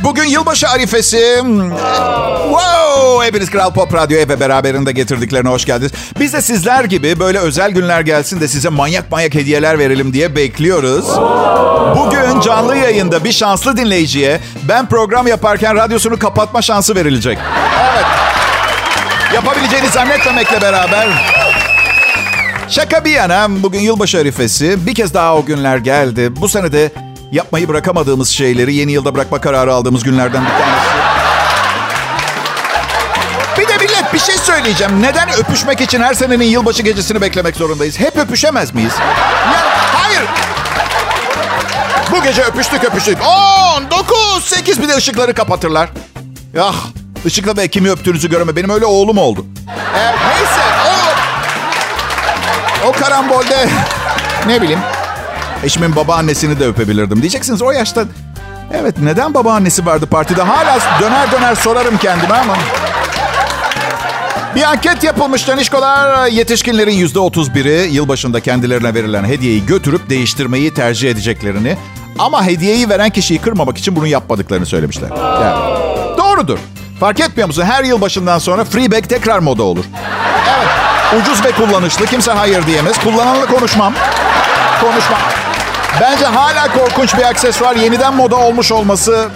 Bugün 0.04 0.25
yılbaşı 0.25 0.68
arifesi. 0.68 1.42
Wow! 2.42 3.26
Hepiniz 3.26 3.50
Kral 3.50 3.73
Pop 3.75 3.94
Radyo'ya 3.94 4.28
ve 4.28 4.40
beraberinde 4.40 4.92
getirdiklerine 4.92 5.49
hoş 5.49 5.64
geldiniz. 5.64 5.92
Biz 6.20 6.32
de 6.32 6.42
sizler 6.42 6.84
gibi 6.84 7.20
böyle 7.20 7.38
özel 7.38 7.70
günler 7.70 8.00
gelsin 8.00 8.40
de 8.40 8.49
size 8.49 8.68
manyak 8.68 9.11
manyak 9.11 9.34
hediyeler 9.34 9.78
verelim 9.78 10.12
diye 10.12 10.37
bekliyoruz. 10.37 11.06
Bugün 11.96 12.40
canlı 12.40 12.76
yayında 12.76 13.25
bir 13.25 13.32
şanslı 13.32 13.76
dinleyiciye 13.76 14.40
ben 14.68 14.88
program 14.88 15.26
yaparken 15.26 15.76
radyosunu 15.76 16.18
kapatma 16.18 16.62
şansı 16.62 16.94
verilecek. 16.94 17.38
Evet. 17.94 18.06
Yapabileceğini 19.34 19.88
zannetmemekle 19.88 20.61
beraber 20.61 21.08
Şaka 22.68 23.04
bir 23.04 23.11
yana 23.11 23.46
bugün 23.50 23.80
yılbaşı 23.80 24.18
arifesi. 24.18 24.87
Bir 24.87 24.94
kez 24.94 25.14
daha 25.14 25.37
o 25.37 25.44
günler 25.44 25.76
geldi. 25.76 26.37
Bu 26.37 26.49
sene 26.49 26.73
de 26.73 26.90
yapmayı 27.34 27.68
bırakamadığımız 27.68 28.28
şeyleri 28.28 28.74
yeni 28.74 28.92
yılda 28.92 29.14
bırakma 29.14 29.40
kararı 29.40 29.74
aldığımız 29.74 30.04
günlerden 30.04 30.44
bir 30.44 30.50
tanesi. 30.50 30.94
Bir 33.58 33.68
de 33.68 33.76
millet 33.84 34.14
bir 34.14 34.18
şey 34.18 34.36
söyleyeceğim. 34.38 35.02
Neden 35.02 35.28
öpüşmek 35.32 35.80
için 35.80 36.00
her 36.02 36.14
senenin 36.14 36.44
yılbaşı 36.44 36.82
gecesini 36.82 37.20
beklemek 37.20 37.56
zorundayız? 37.56 38.00
Hep 38.00 38.16
öpüşemez 38.16 38.74
miyiz? 38.74 38.92
Ya, 39.52 39.60
hayır. 39.92 40.22
Bu 42.12 42.22
gece 42.22 42.42
öpüştük 42.42 42.84
öpüştük. 42.84 43.18
10, 43.76 43.90
9, 43.90 44.44
8 44.44 44.82
bir 44.82 44.88
de 44.88 44.96
ışıkları 44.96 45.34
kapatırlar. 45.34 45.88
Ah 46.60 46.74
ışıkla 47.26 47.56
ve 47.56 47.68
kimi 47.68 47.90
öptüğünüzü 47.90 48.30
görme. 48.30 48.56
Benim 48.56 48.70
öyle 48.70 48.86
oğlum 48.86 49.18
oldu. 49.18 49.46
Ee, 49.96 50.06
neyse 50.06 50.62
o 52.84 52.88
o 52.88 52.92
karambolde 52.92 53.68
ne 54.46 54.62
bileyim 54.62 54.80
eşimin 55.64 55.97
babaannesini 55.97 56.61
de 56.61 56.66
öpebilirdim. 56.66 57.21
Diyeceksiniz 57.21 57.62
o 57.62 57.71
yaşta 57.71 58.04
evet 58.75 58.94
neden 58.99 59.35
babaannesi 59.35 59.87
vardı 59.87 60.06
partide? 60.06 60.42
Hala 60.42 60.78
döner 61.00 61.33
döner 61.33 61.54
sorarım 61.54 61.99
kendime 61.99 62.35
ama. 62.35 62.56
Bir 64.54 64.62
anket 64.62 65.04
yapılmış 65.04 65.49
Danişkolar. 65.49 66.26
Yetişkinlerin 66.26 66.92
yüzde 66.92 67.18
otuz 67.18 67.54
biri 67.54 67.88
yılbaşında 67.92 68.40
kendilerine 68.40 68.94
verilen 68.94 69.25
hediyeyi 69.25 69.66
götürüp 69.66 70.11
değiştirmeyi 70.11 70.75
tercih 70.75 71.11
edeceklerini 71.11 71.76
ama 72.18 72.44
hediyeyi 72.47 72.88
veren 72.88 73.11
kişiyi 73.11 73.38
kırmamak 73.40 73.78
için 73.78 73.97
bunu 73.97 74.06
yapmadıklarını 74.06 74.66
söylemişler. 74.66 75.09
Yani, 75.16 75.56
doğrudur. 76.18 76.59
Fark 77.00 77.21
etmiyor 77.21 77.47
musun? 77.47 77.62
Her 77.62 77.85
yılbaşından 77.85 78.38
sonra 78.38 78.64
Freeback 78.64 79.09
tekrar 79.09 79.38
moda 79.38 79.62
olur. 79.62 79.85
Evet. 80.56 80.68
Ucuz 81.23 81.44
ve 81.44 81.52
kullanışlı. 81.52 82.06
Kimse 82.06 82.33
hayır 82.33 82.66
diyemez. 82.66 82.99
Kullananla 82.99 83.47
konuşmam. 83.47 83.94
Konuşmam. 84.80 85.21
Bence 86.00 86.24
hala 86.26 86.72
korkunç 86.72 87.16
bir 87.18 87.22
aksesuar. 87.22 87.76
Yeniden 87.76 88.14
moda 88.14 88.36
olmuş 88.36 88.72
olması... 88.72 89.28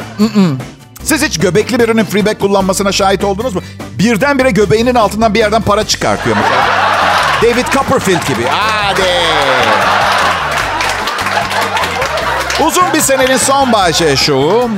Siz 1.03 1.23
hiç 1.23 1.41
göbekli 1.41 1.79
birinin 1.79 2.05
freeback 2.05 2.41
kullanmasına 2.41 2.93
şahit 2.93 3.25
oldunuz 3.25 3.55
mu? 3.55 3.63
Birdenbire 3.99 4.51
göbeğinin 4.51 4.95
altından 4.95 5.35
bir 5.35 5.39
yerden 5.39 5.63
para 5.63 5.85
çıkartıyor 5.87 6.37
mesela. 6.37 6.67
David 7.43 7.67
Copperfield 7.73 8.27
gibi. 8.29 8.47
Hadi. 8.51 9.03
Uzun 12.67 12.93
bir 12.95 13.01
senenin 13.01 13.37
son 13.37 13.73
bahçe 13.73 14.17
şovu. 14.17 14.71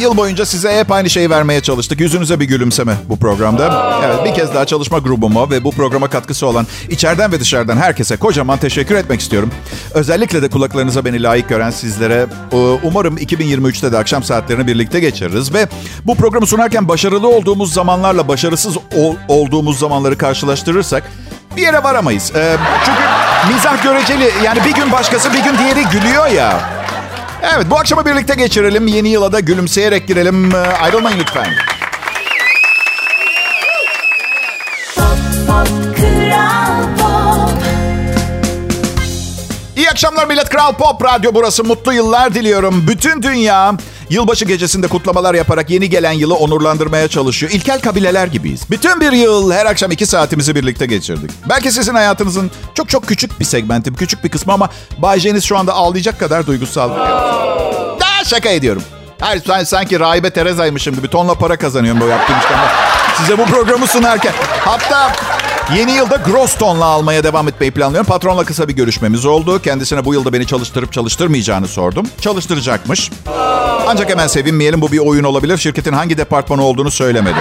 Yıl 0.00 0.16
boyunca 0.16 0.46
size 0.46 0.78
hep 0.78 0.92
aynı 0.92 1.10
şeyi 1.10 1.30
vermeye 1.30 1.60
çalıştık. 1.60 2.00
Yüzünüze 2.00 2.40
bir 2.40 2.44
gülümseme 2.44 2.92
bu 3.08 3.16
programda. 3.18 3.94
Evet 4.06 4.24
bir 4.24 4.34
kez 4.34 4.54
daha 4.54 4.64
çalışma 4.64 4.98
grubuma 4.98 5.50
ve 5.50 5.64
bu 5.64 5.70
programa 5.72 6.08
katkısı 6.10 6.46
olan 6.46 6.66
içeriden 6.88 7.32
ve 7.32 7.40
dışarıdan 7.40 7.76
herkese 7.76 8.16
kocaman 8.16 8.58
teşekkür 8.58 8.94
etmek 8.94 9.20
istiyorum. 9.20 9.50
Özellikle 9.94 10.42
de 10.42 10.48
kulaklarınıza 10.50 11.04
beni 11.04 11.22
layık 11.22 11.48
gören 11.48 11.70
sizlere 11.70 12.26
e, 12.52 12.56
umarım 12.82 13.16
2023'te 13.16 13.92
de 13.92 13.98
akşam 13.98 14.22
saatlerini 14.22 14.66
birlikte 14.66 15.00
geçiririz. 15.00 15.54
Ve 15.54 15.66
bu 16.04 16.14
programı 16.16 16.46
sunarken 16.46 16.88
başarılı 16.88 17.28
olduğumuz 17.28 17.72
zamanlarla 17.72 18.28
başarısız 18.28 18.76
ol- 18.76 19.16
olduğumuz 19.28 19.78
zamanları 19.78 20.18
karşılaştırırsak 20.18 21.02
bir 21.56 21.62
yere 21.62 21.82
varamayız. 21.82 22.32
E, 22.36 22.56
çünkü 22.84 23.00
mizah 23.54 23.82
göreceli 23.82 24.30
yani 24.44 24.58
bir 24.64 24.72
gün 24.74 24.92
başkası 24.92 25.32
bir 25.32 25.44
gün 25.44 25.58
diğeri 25.58 25.84
gülüyor 25.92 26.26
ya. 26.26 26.77
Evet 27.54 27.66
bu 27.70 27.78
akşamı 27.78 28.06
birlikte 28.06 28.34
geçirelim. 28.34 28.86
Yeni 28.86 29.08
yıla 29.08 29.32
da 29.32 29.40
gülümseyerek 29.40 30.08
girelim. 30.08 30.54
Ee, 30.54 30.58
Ayrılmayın 30.58 31.18
lütfen. 31.18 31.46
İyi 39.76 39.90
akşamlar 39.90 40.26
millet. 40.26 40.48
Kral 40.48 40.72
Pop 40.74 41.04
Radyo 41.04 41.30
burası. 41.34 41.64
Mutlu 41.64 41.92
yıllar 41.92 42.34
diliyorum. 42.34 42.84
Bütün 42.88 43.22
dünya 43.22 43.74
yılbaşı 44.10 44.44
gecesinde 44.44 44.86
kutlamalar 44.86 45.34
yaparak 45.34 45.70
yeni 45.70 45.90
gelen 45.90 46.12
yılı 46.12 46.34
onurlandırmaya 46.34 47.08
çalışıyor. 47.08 47.52
İlkel 47.52 47.80
kabileler 47.80 48.26
gibiyiz. 48.26 48.70
Bütün 48.70 49.00
bir 49.00 49.12
yıl 49.12 49.52
her 49.52 49.66
akşam 49.66 49.90
iki 49.90 50.06
saatimizi 50.06 50.54
birlikte 50.54 50.86
geçirdik. 50.86 51.30
Belki 51.48 51.72
sizin 51.72 51.94
hayatınızın 51.94 52.50
çok 52.74 52.88
çok 52.88 53.06
küçük 53.06 53.40
bir 53.40 53.44
segmenti, 53.44 53.94
küçük 53.94 54.24
bir 54.24 54.28
kısmı 54.28 54.52
ama 54.52 54.70
Bay 54.98 55.40
şu 55.40 55.58
anda 55.58 55.72
ağlayacak 55.72 56.20
kadar 56.20 56.46
duygusal. 56.46 56.90
Daha 58.00 58.24
şaka 58.24 58.48
ediyorum. 58.48 58.82
Hayır 59.20 59.42
sen 59.46 59.64
sanki 59.64 60.00
rahibe 60.00 60.30
Tereza'ymışım 60.30 60.94
gibi 60.94 61.08
tonla 61.08 61.34
para 61.34 61.56
kazanıyorum 61.56 62.00
bu 62.00 62.06
yaptığım 62.06 62.36
işten. 62.38 62.58
Size 63.16 63.38
bu 63.38 63.44
programı 63.44 63.86
sunarken. 63.86 64.32
Hatta 64.64 65.12
yeni 65.76 65.92
yılda 65.92 66.16
gross 66.16 66.54
tonla 66.54 66.84
almaya 66.84 67.24
devam 67.24 67.48
etmeyi 67.48 67.72
planlıyorum. 67.72 68.06
Patronla 68.06 68.44
kısa 68.44 68.68
bir 68.68 68.72
görüşmemiz 68.72 69.24
oldu. 69.26 69.62
Kendisine 69.62 70.04
bu 70.04 70.14
yılda 70.14 70.32
beni 70.32 70.46
çalıştırıp 70.46 70.92
çalıştırmayacağını 70.92 71.68
sordum. 71.68 72.06
Çalıştıracakmış. 72.20 73.10
Ancak 73.86 74.10
hemen 74.10 74.26
sevinmeyelim 74.26 74.80
bu 74.80 74.92
bir 74.92 74.98
oyun 74.98 75.24
olabilir. 75.24 75.58
Şirketin 75.58 75.92
hangi 75.92 76.18
departmanı 76.18 76.62
olduğunu 76.64 76.90
söylemedi. 76.90 77.38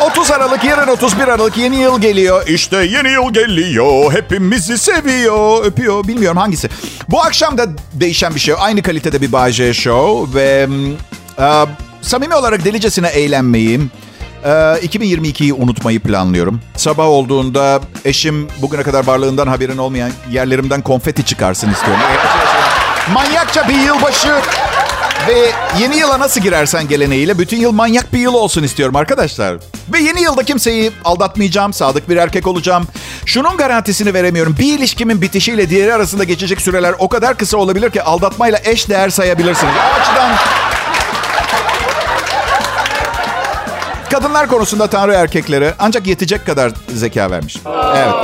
30 0.00 0.30
Aralık, 0.30 0.64
yarın 0.64 0.88
31 0.88 1.28
Aralık 1.28 1.56
yeni 1.58 1.76
yıl 1.76 2.00
geliyor. 2.00 2.48
İşte 2.48 2.76
yeni 2.76 3.10
yıl 3.10 3.32
geliyor. 3.32 4.12
Hepimizi 4.12 4.78
seviyor, 4.78 5.64
öpüyor. 5.64 6.08
Bilmiyorum 6.08 6.38
hangisi. 6.38 6.68
Bu 7.08 7.22
akşam 7.22 7.58
da 7.58 7.66
değişen 7.92 8.34
bir 8.34 8.40
şey. 8.40 8.54
Aynı 8.58 8.82
kalitede 8.82 9.20
bir 9.20 9.32
Bay 9.32 9.52
J 9.52 9.74
Show 9.74 10.38
ve 10.38 10.68
e, 11.38 11.66
samimi 12.02 12.34
olarak 12.34 12.64
delicesine 12.64 13.08
eğlenmeyi, 13.08 13.80
e, 14.44 14.48
2022'yi 14.86 15.52
unutmayı 15.52 16.00
planlıyorum. 16.00 16.60
Sabah 16.76 17.06
olduğunda 17.06 17.80
eşim 18.04 18.48
bugüne 18.62 18.82
kadar 18.82 19.06
varlığından 19.06 19.46
haberin 19.46 19.78
olmayan 19.78 20.10
yerlerimden 20.30 20.82
konfeti 20.82 21.24
çıkarsın 21.24 21.72
istiyorum. 21.72 22.02
Manyakça 23.14 23.68
bir 23.68 23.74
yılbaşı 23.74 24.40
ve 25.28 25.52
yeni 25.80 25.96
yıla 25.96 26.18
nasıl 26.18 26.40
girersen 26.40 26.88
geleneğiyle 26.88 27.38
bütün 27.38 27.56
yıl 27.56 27.72
manyak 27.72 28.12
bir 28.12 28.18
yıl 28.18 28.34
olsun 28.34 28.62
istiyorum 28.62 28.96
arkadaşlar. 28.96 29.56
Ve 29.92 29.98
yeni 29.98 30.22
yılda 30.22 30.42
kimseyi 30.42 30.92
aldatmayacağım, 31.04 31.72
sadık 31.72 32.08
bir 32.08 32.16
erkek 32.16 32.46
olacağım. 32.46 32.86
Şunun 33.26 33.56
garantisini 33.56 34.14
veremiyorum. 34.14 34.56
Bir 34.58 34.78
ilişkimin 34.78 35.22
bitişiyle 35.22 35.70
diğeri 35.70 35.94
arasında 35.94 36.24
geçecek 36.24 36.60
süreler 36.60 36.94
o 36.98 37.08
kadar 37.08 37.36
kısa 37.36 37.56
olabilir 37.56 37.90
ki 37.90 38.02
aldatmayla 38.02 38.58
eş 38.64 38.88
değer 38.88 39.10
sayabilirsiniz. 39.10 39.74
O 39.90 40.00
açıdan... 40.00 40.30
Kadınlar 44.10 44.48
konusunda 44.48 44.86
Tanrı 44.86 45.12
erkeklere 45.12 45.74
ancak 45.78 46.06
yetecek 46.06 46.46
kadar 46.46 46.72
zeka 46.94 47.30
vermiş. 47.30 47.56
Evet. 47.96 48.14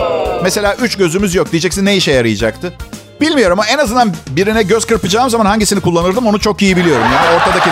Mesela 0.43 0.75
üç 0.75 0.97
gözümüz 0.97 1.35
yok 1.35 1.53
diyeceksin 1.53 1.85
ne 1.85 1.97
işe 1.97 2.13
yarayacaktı? 2.13 2.73
Bilmiyorum 3.21 3.61
ama 3.61 3.69
en 3.69 3.79
azından 3.79 4.15
birine 4.29 4.63
göz 4.63 4.85
kırpacağım 4.85 5.31
zaman 5.31 5.47
hangisini 5.47 5.81
kullanırdım 5.81 6.27
onu 6.27 6.41
çok 6.41 6.63
iyi 6.63 6.77
biliyorum. 6.77 7.07
Yani 7.15 7.37
ortadaki... 7.37 7.71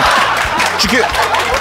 Çünkü 0.79 1.03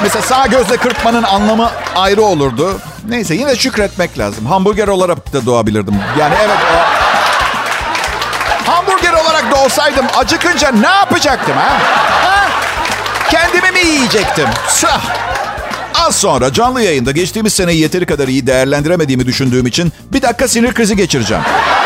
Mesela 0.03 0.23
sağ 0.23 0.47
gözle 0.47 0.77
kırpmanın 0.77 1.23
anlamı 1.23 1.71
ayrı 1.97 2.23
olurdu. 2.23 2.81
Neyse 3.09 3.35
yine 3.35 3.57
şükretmek 3.57 4.19
lazım. 4.19 4.47
Hamburger 4.47 4.89
olarak 4.89 5.33
da 5.33 5.47
doğabilirdim. 5.47 5.95
Yani 6.19 6.35
evet 6.45 6.59
o... 6.75 6.77
Hamburger 8.71 9.13
olarak 9.13 9.45
doğsaydım 9.51 10.07
acıkınca 10.17 10.71
ne 10.71 10.89
yapacaktım 10.89 11.57
ha? 11.57 11.79
ha? 12.23 12.49
Kendimi 13.31 13.71
mi 13.71 13.79
yiyecektim? 13.89 14.47
Sah! 14.69 15.01
Az 16.07 16.17
sonra 16.17 16.53
canlı 16.53 16.83
yayında 16.83 17.11
geçtiğimiz 17.11 17.53
seneyi 17.53 17.81
yeteri 17.81 18.07
kadar 18.07 18.29
iyi 18.29 18.47
değerlendiremediğimi 18.47 19.27
düşündüğüm 19.27 19.67
için 19.67 19.93
bir 20.13 20.23
dakika 20.23 20.49
sinir 20.49 20.75
krizi 20.75 20.97
geçireceğim. 20.97 21.43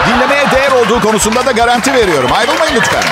Dinlemeye 0.07 0.45
değer 0.55 0.73
olduğu 0.73 1.01
konusunda 1.01 1.47
da 1.47 1.53
garanti 1.53 1.95
veriyorum. 1.95 2.31
Ayrılmayın 2.33 2.75
lütfen. 2.77 3.03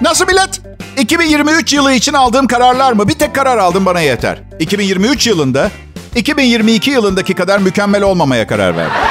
Nasıl 0.00 0.26
millet? 0.26 0.60
2023 0.98 1.72
yılı 1.72 1.92
için 1.92 2.12
aldığım 2.12 2.46
kararlar 2.46 2.92
mı? 2.92 3.08
Bir 3.08 3.14
tek 3.14 3.34
karar 3.34 3.58
aldım 3.58 3.86
bana 3.86 4.00
yeter. 4.00 4.38
2023 4.58 5.26
yılında 5.26 5.70
2022 6.16 6.90
yılındaki 6.90 7.34
kadar 7.34 7.58
mükemmel 7.58 8.02
olmamaya 8.02 8.46
karar 8.46 8.76
verdim. 8.76 9.09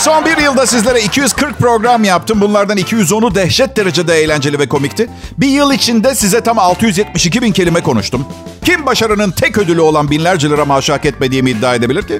Son 0.00 0.24
bir 0.24 0.36
yılda 0.36 0.66
sizlere 0.66 1.00
240 1.00 1.58
program 1.58 2.04
yaptım. 2.04 2.40
Bunlardan 2.40 2.78
210'u 2.78 3.34
dehşet 3.34 3.76
derecede 3.76 4.14
eğlenceli 4.14 4.58
ve 4.58 4.68
komikti. 4.68 5.10
Bir 5.38 5.46
yıl 5.46 5.72
içinde 5.72 6.14
size 6.14 6.40
tam 6.40 6.58
672 6.58 7.42
bin 7.42 7.52
kelime 7.52 7.80
konuştum. 7.80 8.26
Kim 8.64 8.86
başarının 8.86 9.30
tek 9.30 9.58
ödülü 9.58 9.80
olan 9.80 10.10
binlerce 10.10 10.50
lira 10.50 10.64
maaş 10.64 10.90
hak 10.90 11.04
etmediğimi 11.04 11.50
iddia 11.50 11.74
edebilir 11.74 12.02
ki? 12.02 12.18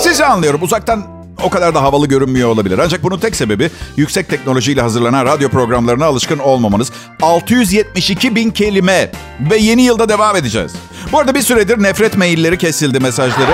Sizi 0.00 0.24
anlıyorum. 0.24 0.62
Uzaktan 0.62 1.04
o 1.42 1.50
kadar 1.50 1.74
da 1.74 1.82
havalı 1.82 2.06
görünmüyor 2.06 2.48
olabilir. 2.48 2.78
Ancak 2.78 3.02
bunun 3.02 3.18
tek 3.18 3.36
sebebi 3.36 3.70
yüksek 3.96 4.28
teknolojiyle 4.28 4.82
hazırlanan 4.82 5.26
radyo 5.26 5.48
programlarına 5.48 6.06
alışkın 6.06 6.38
olmamanız. 6.38 6.92
672 7.22 8.34
bin 8.34 8.50
kelime 8.50 9.10
ve 9.50 9.56
yeni 9.56 9.82
yılda 9.82 10.08
devam 10.08 10.36
edeceğiz. 10.36 10.72
Bu 11.12 11.18
arada 11.18 11.34
bir 11.34 11.42
süredir 11.42 11.82
nefret 11.82 12.16
mailleri 12.16 12.58
kesildi 12.58 13.00
mesajları. 13.00 13.52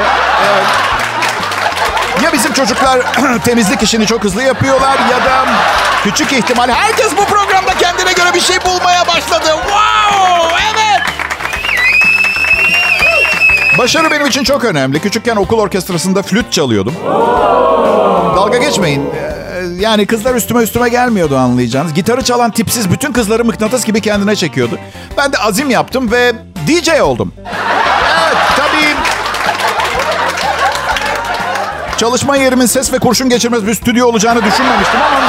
Evet. 0.53 0.67
Ya 2.23 2.33
bizim 2.33 2.53
çocuklar 2.53 3.01
temizlik 3.45 3.83
işini 3.83 4.07
çok 4.07 4.25
hızlı 4.25 4.43
yapıyorlar 4.43 4.99
ya 5.11 5.25
da 5.27 5.45
küçük 6.05 6.33
ihtimal 6.33 6.69
herkes 6.69 7.13
bu 7.17 7.25
programda 7.25 7.75
kendine 7.79 8.13
göre 8.13 8.35
bir 8.35 8.41
şey 8.41 8.57
bulmaya 8.65 9.07
başladı. 9.07 9.47
Wow! 9.67 10.57
Evet! 10.75 11.03
Başarı 13.79 14.11
benim 14.11 14.27
için 14.27 14.45
çok 14.45 14.65
önemli. 14.65 15.01
Küçükken 15.01 15.37
okul 15.37 15.59
orkestrasında 15.59 16.23
flüt 16.23 16.53
çalıyordum. 16.53 16.95
Dalga 18.37 18.59
geçmeyin. 18.59 19.03
Ee, 19.15 19.33
Yani 19.81 20.07
kızlar 20.07 20.35
üstüme 20.35 20.63
üstüme 20.63 20.89
gelmiyordu 20.89 21.37
anlayacağınız. 21.37 21.95
Gitarı 21.95 22.23
çalan 22.25 22.51
tipsiz 22.51 22.91
bütün 22.91 23.13
kızları 23.13 23.45
mıknatıs 23.45 23.85
gibi 23.85 24.01
kendine 24.01 24.37
çekiyordu. 24.37 24.79
Ben 25.17 25.33
de 25.33 25.39
azim 25.39 25.71
yaptım 25.71 26.11
ve 26.11 26.33
DJ 26.69 27.01
oldum. 27.01 27.33
Çalışma 32.03 32.37
yerimin 32.37 32.67
ses 32.67 32.93
ve 32.93 32.99
kurşun 32.99 33.29
geçirmez 33.29 33.67
bir 33.67 33.75
stüdyo 33.75 34.07
olacağını 34.07 34.45
düşünmemiştim 34.45 35.01
ama... 35.01 35.21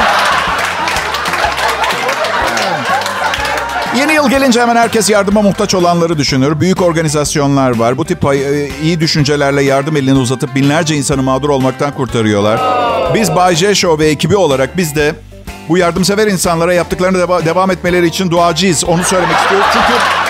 Yeni 3.98 4.12
yıl 4.12 4.30
gelince 4.30 4.60
hemen 4.60 4.76
herkes 4.76 5.10
yardıma 5.10 5.42
muhtaç 5.42 5.74
olanları 5.74 6.18
düşünür. 6.18 6.60
Büyük 6.60 6.82
organizasyonlar 6.82 7.78
var. 7.78 7.98
Bu 7.98 8.04
tip 8.04 8.26
ay- 8.26 8.70
iyi 8.82 9.00
düşüncelerle 9.00 9.62
yardım 9.62 9.96
elini 9.96 10.18
uzatıp 10.18 10.54
binlerce 10.54 10.94
insanı 10.96 11.22
mağdur 11.22 11.48
olmaktan 11.48 11.92
kurtarıyorlar. 11.92 12.60
Biz 13.14 13.36
Bay 13.36 13.54
J 13.54 13.74
Show 13.74 14.04
ve 14.04 14.08
ekibi 14.10 14.36
olarak 14.36 14.76
biz 14.76 14.96
de 14.96 15.14
bu 15.68 15.78
yardımsever 15.78 16.26
insanlara 16.26 16.74
yaptıklarını 16.74 17.18
deva- 17.18 17.44
devam 17.44 17.70
etmeleri 17.70 18.06
için 18.06 18.30
duacıyız. 18.30 18.84
Onu 18.84 19.04
söylemek 19.04 19.36
istiyoruz. 19.36 19.66
Çünkü 19.72 20.23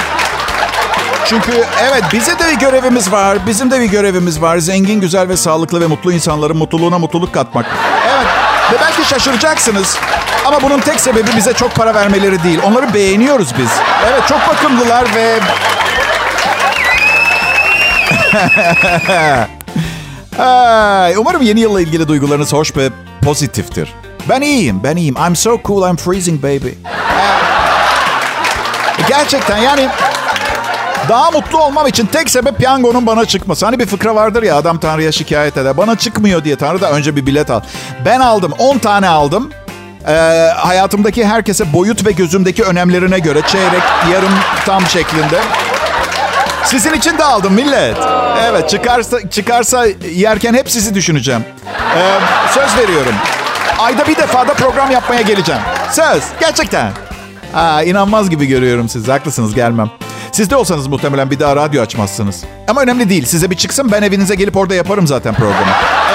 çünkü 1.27 1.65
evet 1.83 2.05
bize 2.13 2.39
de 2.39 2.45
bir 2.51 2.59
görevimiz 2.59 3.13
var. 3.13 3.39
Bizim 3.47 3.71
de 3.71 3.81
bir 3.81 3.85
görevimiz 3.85 4.43
var. 4.43 4.59
Zengin, 4.59 5.01
güzel 5.01 5.29
ve 5.29 5.37
sağlıklı 5.37 5.81
ve 5.81 5.87
mutlu 5.87 6.13
insanların 6.13 6.57
mutluluğuna 6.57 6.99
mutluluk 6.99 7.35
katmak. 7.35 7.67
Evet 8.15 8.27
ve 8.73 8.77
belki 8.81 9.09
şaşıracaksınız. 9.09 9.99
Ama 10.47 10.63
bunun 10.63 10.81
tek 10.81 11.01
sebebi 11.01 11.31
bize 11.37 11.53
çok 11.53 11.75
para 11.75 11.95
vermeleri 11.95 12.43
değil. 12.43 12.61
Onları 12.65 12.95
beğeniyoruz 12.95 13.49
biz. 13.59 13.71
Evet 14.09 14.23
çok 14.29 14.49
bakımlılar 14.49 15.05
ve... 15.15 15.41
Umarım 21.19 21.43
yeni 21.43 21.61
yılla 21.61 21.81
ilgili 21.81 22.09
duygularınız 22.09 22.53
hoş 22.53 22.77
ve 22.77 22.91
pozitiftir. 23.23 23.95
Ben 24.29 24.41
iyiyim, 24.41 24.81
ben 24.85 24.97
iyiyim. 24.97 25.17
I'm 25.29 25.37
so 25.37 25.61
cool, 25.65 25.91
I'm 25.91 25.97
freezing 25.97 26.43
baby. 26.43 26.69
Gerçekten 29.09 29.59
yani 29.59 29.89
daha 31.09 31.31
mutlu 31.31 31.59
olmam 31.63 31.87
için 31.87 32.07
tek 32.07 32.31
sebep 32.31 32.59
piyangonun 32.59 33.07
bana 33.07 33.25
çıkması. 33.25 33.67
Hani 33.67 33.79
bir 33.79 33.87
fıkra 33.87 34.15
vardır 34.15 34.43
ya 34.43 34.57
adam 34.57 34.79
Tanrı'ya 34.79 35.13
şikayet 35.13 35.57
eder. 35.57 35.77
Bana 35.77 35.97
çıkmıyor 35.97 36.45
diye 36.45 36.57
Tanrı 36.57 36.81
da 36.81 36.91
önce 36.91 37.17
bir 37.17 37.27
bilet 37.27 37.51
al. 37.51 37.61
Ben 38.05 38.21
aldım 38.21 38.53
10 38.59 38.79
tane 38.79 39.09
aldım. 39.09 39.51
Ee, 40.09 40.51
hayatımdaki 40.57 41.27
herkese 41.27 41.73
boyut 41.73 42.07
ve 42.07 42.13
gözümdeki 42.13 42.63
önemlerine 42.65 43.19
göre 43.19 43.41
çeyrek, 43.47 43.83
yarım, 44.13 44.33
tam 44.67 44.87
şeklinde. 44.87 45.41
Sizin 46.65 46.93
için 46.93 47.19
de 47.19 47.25
aldım 47.25 47.53
millet. 47.53 47.97
Evet 48.43 48.71
çıkarsa 48.71 49.31
çıkarsa 49.31 49.87
yerken 50.15 50.55
hep 50.55 50.71
sizi 50.71 50.95
düşüneceğim. 50.95 51.45
Ee, 51.97 52.21
söz 52.55 52.77
veriyorum. 52.79 53.15
Ayda 53.79 54.07
bir 54.07 54.17
defa 54.17 54.49
da 54.49 54.55
program 54.55 54.91
yapmaya 54.91 55.23
geleceğim. 55.23 55.61
Söz 55.91 56.23
gerçekten. 56.41 56.93
Aa, 57.55 57.83
inanmaz 57.83 58.31
gibi 58.31 58.47
görüyorum 58.47 58.89
sizi. 58.89 59.13
Haklısınız 59.13 59.55
gelmem. 59.55 59.91
Siz 60.35 60.51
de 60.51 60.57
olsanız 60.57 60.87
muhtemelen 60.87 61.31
bir 61.31 61.41
daha 61.41 61.57
radyo 61.57 61.83
açmazsınız. 61.83 62.45
Ama 62.69 62.83
önemli 62.83 63.09
değil. 63.09 63.25
Size 63.25 63.51
bir 63.51 63.57
çıksın 63.57 63.93
ben 63.93 64.03
evinize 64.03 64.35
gelip 64.35 64.57
orada 64.57 64.75
yaparım 64.75 65.07
zaten 65.07 65.35
programı. 65.35 65.73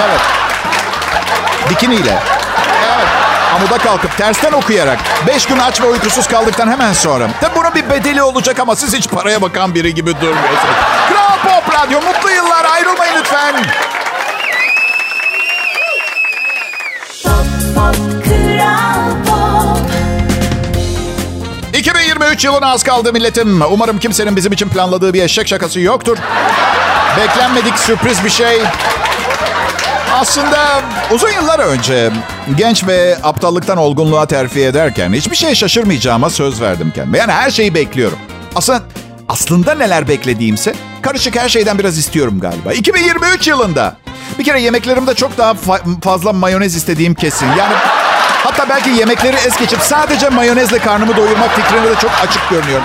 Evet. 0.08 0.20
Bikiniyle. 1.70 2.18
Evet. 2.96 3.06
Amuda 3.56 3.78
kalkıp 3.78 4.16
tersten 4.16 4.52
okuyarak. 4.52 4.98
Beş 5.26 5.46
gün 5.46 5.58
aç 5.58 5.80
ve 5.80 5.86
uykusuz 5.86 6.26
kaldıktan 6.26 6.70
hemen 6.70 6.92
sonra. 6.92 7.28
Tabi 7.40 7.56
bunun 7.56 7.74
bir 7.74 7.90
bedeli 7.90 8.22
olacak 8.22 8.60
ama 8.60 8.76
siz 8.76 8.94
hiç 8.94 9.08
paraya 9.08 9.42
bakan 9.42 9.74
biri 9.74 9.94
gibi 9.94 10.14
durmuyorsunuz. 10.20 10.74
Kral 11.08 11.38
Pop 11.42 11.74
Radyo 11.74 12.00
mutlu 12.00 12.30
yıllar 12.30 12.64
ayrılmayın 12.64 13.14
lütfen. 13.18 13.54
Pop 17.24 17.74
Pop 17.74 18.24
Kral 18.24 19.24
Pop 19.24 19.29
2023 22.30 22.44
yılına 22.44 22.72
az 22.72 22.82
kaldı 22.82 23.12
milletim. 23.12 23.62
Umarım 23.70 23.98
kimsenin 23.98 24.36
bizim 24.36 24.52
için 24.52 24.68
planladığı 24.68 25.14
bir 25.14 25.22
eşek 25.22 25.48
şakası 25.48 25.80
yoktur. 25.80 26.18
Beklenmedik 27.16 27.78
sürpriz 27.78 28.24
bir 28.24 28.30
şey. 28.30 28.62
Aslında 30.12 30.80
uzun 31.10 31.30
yıllar 31.30 31.58
önce 31.58 32.10
genç 32.56 32.86
ve 32.86 33.16
aptallıktan 33.22 33.78
olgunluğa 33.78 34.26
terfi 34.26 34.60
ederken 34.64 35.12
hiçbir 35.12 35.36
şeye 35.36 35.54
şaşırmayacağıma 35.54 36.30
söz 36.30 36.60
verdim 36.60 36.92
kendime. 36.94 37.18
Yani 37.18 37.32
her 37.32 37.50
şeyi 37.50 37.74
bekliyorum. 37.74 38.18
Aslında 38.56 38.82
aslında 39.28 39.74
neler 39.74 40.08
beklediğimse 40.08 40.74
karışık 41.02 41.36
her 41.36 41.48
şeyden 41.48 41.78
biraz 41.78 41.98
istiyorum 41.98 42.40
galiba. 42.40 42.72
2023 42.72 43.48
yılında 43.48 43.96
bir 44.38 44.44
kere 44.44 44.60
yemeklerimde 44.60 45.14
çok 45.14 45.38
daha 45.38 45.50
fa- 45.52 46.00
fazla 46.00 46.32
mayonez 46.32 46.76
istediğim 46.76 47.14
kesin. 47.14 47.46
Yani 47.46 47.74
hatta 48.60 48.74
belki 48.74 48.90
yemekleri 48.90 49.36
es 49.36 49.56
geçip 49.56 49.80
sadece 49.80 50.28
mayonezle 50.28 50.78
karnımı 50.78 51.16
doyurmak 51.16 51.50
fikrine 51.50 51.84
de 51.84 51.94
çok 51.94 52.10
açık 52.22 52.50
görünüyor. 52.50 52.80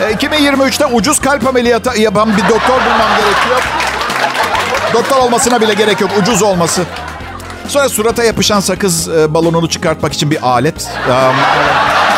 E, 0.00 0.12
2023'te 0.12 0.86
ucuz 0.86 1.20
kalp 1.20 1.46
ameliyatı 1.46 2.00
yapan 2.00 2.36
bir 2.36 2.42
doktor 2.42 2.74
bulmam 2.74 3.10
gerekiyor. 3.16 3.62
Doktor 4.92 5.16
olmasına 5.16 5.60
bile 5.60 5.74
gerek 5.74 6.00
yok. 6.00 6.10
Ucuz 6.22 6.42
olması. 6.42 6.82
Sonra 7.68 7.88
surata 7.88 8.24
yapışan 8.24 8.60
sakız 8.60 9.08
e, 9.08 9.34
balonunu 9.34 9.68
çıkartmak 9.68 10.12
için 10.12 10.30
bir 10.30 10.48
alet. 10.48 10.88
Um, 11.08 11.36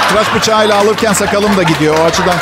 tıraş 0.09 0.35
bıçağıyla 0.35 0.77
alırken 0.79 1.13
sakalım 1.13 1.57
da 1.57 1.63
gidiyor 1.63 1.99
o 1.99 2.05
açıdan. 2.05 2.35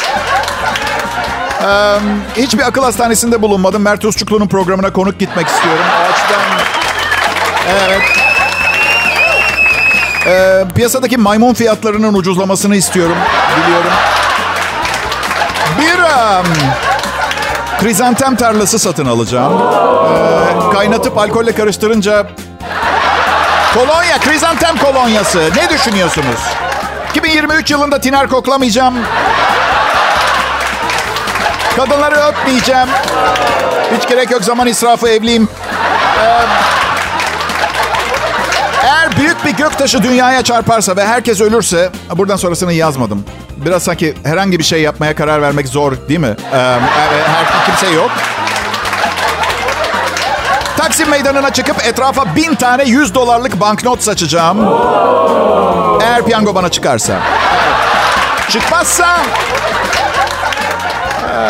Um, 1.62 2.02
hiçbir 2.36 2.66
akıl 2.66 2.82
hastanesinde 2.82 3.42
bulunmadım. 3.42 3.82
Mert 3.82 4.04
Usçuklu'nun 4.04 4.48
programına 4.48 4.92
konuk 4.92 5.18
gitmek 5.18 5.46
istiyorum. 5.46 5.84
O 6.00 6.12
açıdan... 6.12 6.79
Evet. 7.70 8.02
Ee, 10.26 10.64
piyasadaki 10.74 11.16
maymun 11.16 11.54
fiyatlarının 11.54 12.14
ucuzlamasını 12.14 12.76
istiyorum. 12.76 13.16
Biliyorum. 13.56 13.90
Bir 15.80 15.98
um, 15.98 16.46
krizantem 17.80 18.36
tarlası 18.36 18.78
satın 18.78 19.06
alacağım. 19.06 19.52
Ee, 19.52 20.72
kaynatıp 20.74 21.18
alkolle 21.18 21.52
karıştırınca... 21.52 22.26
Kolonya, 23.74 24.18
krizantem 24.18 24.76
kolonyası. 24.78 25.50
Ne 25.56 25.68
düşünüyorsunuz? 25.70 26.40
2023 27.10 27.70
yılında 27.70 28.00
tiner 28.00 28.28
koklamayacağım. 28.28 28.94
Kadınları 31.76 32.14
öpmeyeceğim. 32.14 32.88
Hiç 33.96 34.08
gerek 34.08 34.30
yok 34.30 34.44
zaman 34.44 34.66
israfı 34.66 35.08
evliyim. 35.08 35.48
Ee, 36.22 36.40
eğer 38.82 39.16
büyük 39.16 39.44
bir 39.44 39.50
göktaşı 39.50 40.02
dünyaya 40.02 40.42
çarparsa 40.42 40.96
ve 40.96 41.06
herkes 41.06 41.40
ölürse... 41.40 41.90
Buradan 42.16 42.36
sonrasını 42.36 42.72
yazmadım. 42.72 43.24
Biraz 43.56 43.82
sanki 43.82 44.14
herhangi 44.24 44.58
bir 44.58 44.64
şey 44.64 44.82
yapmaya 44.82 45.14
karar 45.14 45.42
vermek 45.42 45.68
zor 45.68 45.92
değil 46.08 46.20
mi? 46.20 46.36
Ee, 46.52 46.56
her 46.56 47.66
kimse 47.66 47.94
yok. 47.94 48.10
Taksim 50.76 51.10
meydanına 51.10 51.52
çıkıp 51.52 51.86
etrafa 51.86 52.36
bin 52.36 52.54
tane 52.54 52.84
100 52.84 53.14
dolarlık 53.14 53.60
banknot 53.60 54.02
saçacağım. 54.02 54.58
Eğer 56.02 56.24
piyango 56.24 56.54
bana 56.54 56.68
çıkarsa. 56.68 57.14
Çıkmazsa... 58.48 59.18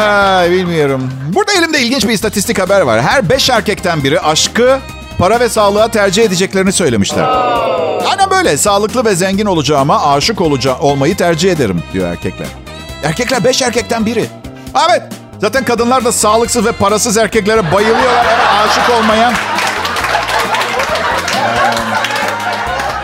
Ay, 0.00 0.50
bilmiyorum. 0.50 1.10
Burada 1.34 1.52
elimde 1.52 1.80
ilginç 1.80 2.04
bir 2.04 2.12
istatistik 2.12 2.58
haber 2.58 2.80
var. 2.80 3.02
Her 3.02 3.30
beş 3.30 3.50
erkekten 3.50 4.04
biri 4.04 4.20
aşkı, 4.20 4.78
para 5.20 5.40
ve 5.40 5.48
sağlığa 5.48 5.88
tercih 5.88 6.24
edeceklerini 6.24 6.72
söylemişler. 6.72 7.24
Aynen 8.10 8.30
böyle. 8.30 8.56
Sağlıklı 8.56 9.04
ve 9.04 9.14
zengin 9.14 9.46
olacağıma 9.46 10.12
aşık 10.12 10.40
olaca 10.40 10.78
olmayı 10.78 11.16
tercih 11.16 11.52
ederim 11.52 11.82
diyor 11.92 12.08
erkekler. 12.08 12.46
Erkekler 13.02 13.44
beş 13.44 13.62
erkekten 13.62 14.06
biri. 14.06 14.26
Evet. 14.88 15.02
Zaten 15.40 15.64
kadınlar 15.64 16.04
da 16.04 16.12
sağlıksız 16.12 16.66
ve 16.66 16.72
parasız 16.72 17.16
erkeklere 17.16 17.72
bayılıyorlar. 17.72 18.26
Evet, 18.28 18.68
aşık 18.68 18.90
olmayan. 18.90 19.32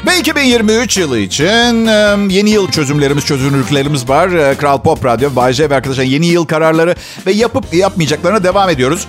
Ve 0.07 0.19
2023 0.19 0.99
yılı 0.99 1.19
için 1.19 1.87
yeni 2.31 2.51
yıl 2.51 2.71
çözümlerimiz, 2.71 3.25
çözünürlüklerimiz 3.25 4.09
var. 4.09 4.57
Kral 4.59 4.81
Pop 4.81 5.05
Radyo, 5.05 5.37
Bay 5.37 5.53
J 5.53 5.71
ve 5.71 5.75
arkadaşlar 5.75 6.05
yeni 6.05 6.27
yıl 6.27 6.45
kararları 6.45 6.95
ve 7.27 7.33
yapıp 7.33 7.75
yapmayacaklarına 7.75 8.45
devam 8.45 8.71
ediyoruz. 8.71 9.07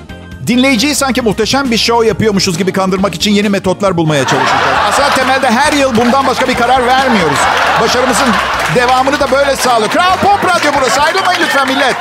Dinleyiciyi 0.47 0.95
sanki 0.95 1.21
muhteşem 1.21 1.71
bir 1.71 1.77
show 1.77 2.07
yapıyormuşuz 2.07 2.57
gibi 2.57 2.73
kandırmak 2.73 3.15
için 3.15 3.31
yeni 3.31 3.49
metotlar 3.49 3.97
bulmaya 3.97 4.27
çalışacağız. 4.27 4.77
Aslında 4.89 5.09
temelde 5.09 5.51
her 5.51 5.73
yıl 5.73 5.95
bundan 5.97 6.27
başka 6.27 6.47
bir 6.47 6.55
karar 6.55 6.87
vermiyoruz. 6.87 7.37
Başarımızın 7.81 8.27
devamını 8.75 9.19
da 9.19 9.31
böyle 9.31 9.55
sağlıyor. 9.55 9.91
Kral 9.91 10.17
Pop 10.17 10.45
Radyo 10.45 10.71
burası. 10.77 11.01
Ayrılmayın 11.01 11.41
lütfen 11.41 11.67
millet. 11.67 11.95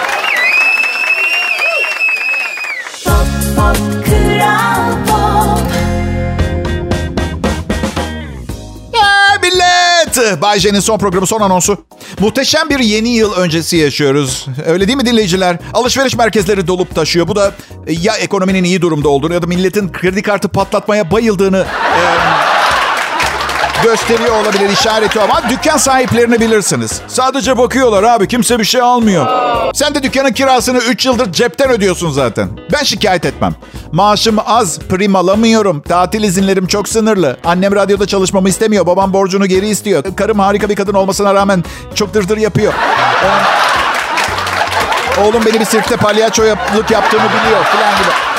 Millet! 10.18 10.42
Bay 10.42 10.59
J'nin 10.61 10.81
son 10.81 10.98
programı, 10.98 11.26
son 11.26 11.40
anonsu. 11.40 11.79
Muhteşem 12.20 12.70
bir 12.70 12.79
yeni 12.79 13.09
yıl 13.09 13.33
öncesi 13.33 13.76
yaşıyoruz. 13.76 14.46
Öyle 14.66 14.87
değil 14.87 14.98
mi 14.98 15.07
dinleyiciler? 15.07 15.59
Alışveriş 15.74 16.16
merkezleri 16.16 16.66
dolup 16.66 16.94
taşıyor. 16.94 17.29
Bu 17.29 17.37
da 17.37 17.52
e, 17.87 17.92
ya 17.92 18.16
ekonominin 18.16 18.64
iyi 18.64 18.83
durumda 18.83 19.09
olduğunu 19.09 19.35
ya 19.35 19.42
da 19.42 19.46
milletin 19.46 19.92
kredi 19.92 20.22
kartı 20.22 20.48
patlatmaya 20.48 21.11
bayıldığını 21.11 21.66
e, 22.02 22.46
gösteriyor 23.87 24.42
olabilir, 24.42 24.68
işareti 24.68 25.20
ama 25.20 25.42
dükkan 25.51 25.77
sahiplerini 25.77 26.40
bilirsiniz. 26.40 27.01
Sadece 27.09 27.59
bakıyorlar 27.59 28.03
abi, 28.03 28.29
kimse 28.29 28.59
bir 28.59 28.64
şey 28.64 28.81
almıyor. 28.81 29.27
Sen 29.75 29.94
de 29.94 30.03
dükkanın 30.03 30.33
kirasını 30.33 30.79
3 30.79 31.07
yıldır 31.07 31.33
cepten 31.33 31.70
ödüyorsun 31.70 32.11
zaten. 32.11 32.49
Ben 32.72 32.83
şikayet 32.83 33.25
etmem. 33.25 33.55
Maaşım 33.92 34.37
az, 34.46 34.79
prim 34.79 35.16
alamıyorum. 35.16 35.81
Tatil 35.81 36.22
izinlerim 36.22 36.66
çok 36.66 36.88
sınırlı. 36.88 37.37
Annem 37.44 37.75
radyoda 37.75 38.07
çalışmamı 38.07 38.49
istemiyor. 38.49 38.87
Babam 38.87 39.12
borcunu 39.12 39.46
geri 39.46 39.68
istiyor. 39.68 40.05
Karım 40.16 40.38
harika 40.38 40.68
bir 40.68 40.77
kadın 40.77 40.94
olmasına 40.94 41.35
rağmen 41.35 41.64
çok 41.94 42.14
dırdır 42.14 42.37
yapıyor. 42.37 42.72
Oğlum 45.20 45.42
beni 45.46 45.61
bir 45.61 45.64
sirkte 45.64 45.96
palyaçoluk 45.96 46.90
yaptığımı 46.90 47.25
biliyor 47.25 47.64
falan 47.64 47.99
gibi. 47.99 48.36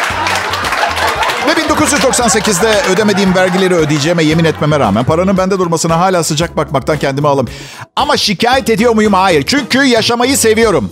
Ve 1.47 1.51
1998'de 1.51 2.91
ödemediğim 2.93 3.36
vergileri 3.36 3.75
ödeyeceğime 3.75 4.23
yemin 4.23 4.45
etmeme 4.45 4.79
rağmen 4.79 5.03
paranın 5.03 5.38
bende 5.38 5.60
durmasına 5.60 5.99
hala 5.99 6.23
sıcak 6.23 6.57
bakmaktan 6.57 6.97
kendimi 6.99 7.27
alım. 7.27 7.47
Ama 7.95 8.17
şikayet 8.17 8.69
ediyor 8.69 8.95
muyum? 8.95 9.13
Hayır. 9.13 9.43
Çünkü 9.47 9.83
yaşamayı 9.83 10.38
seviyorum. 10.38 10.91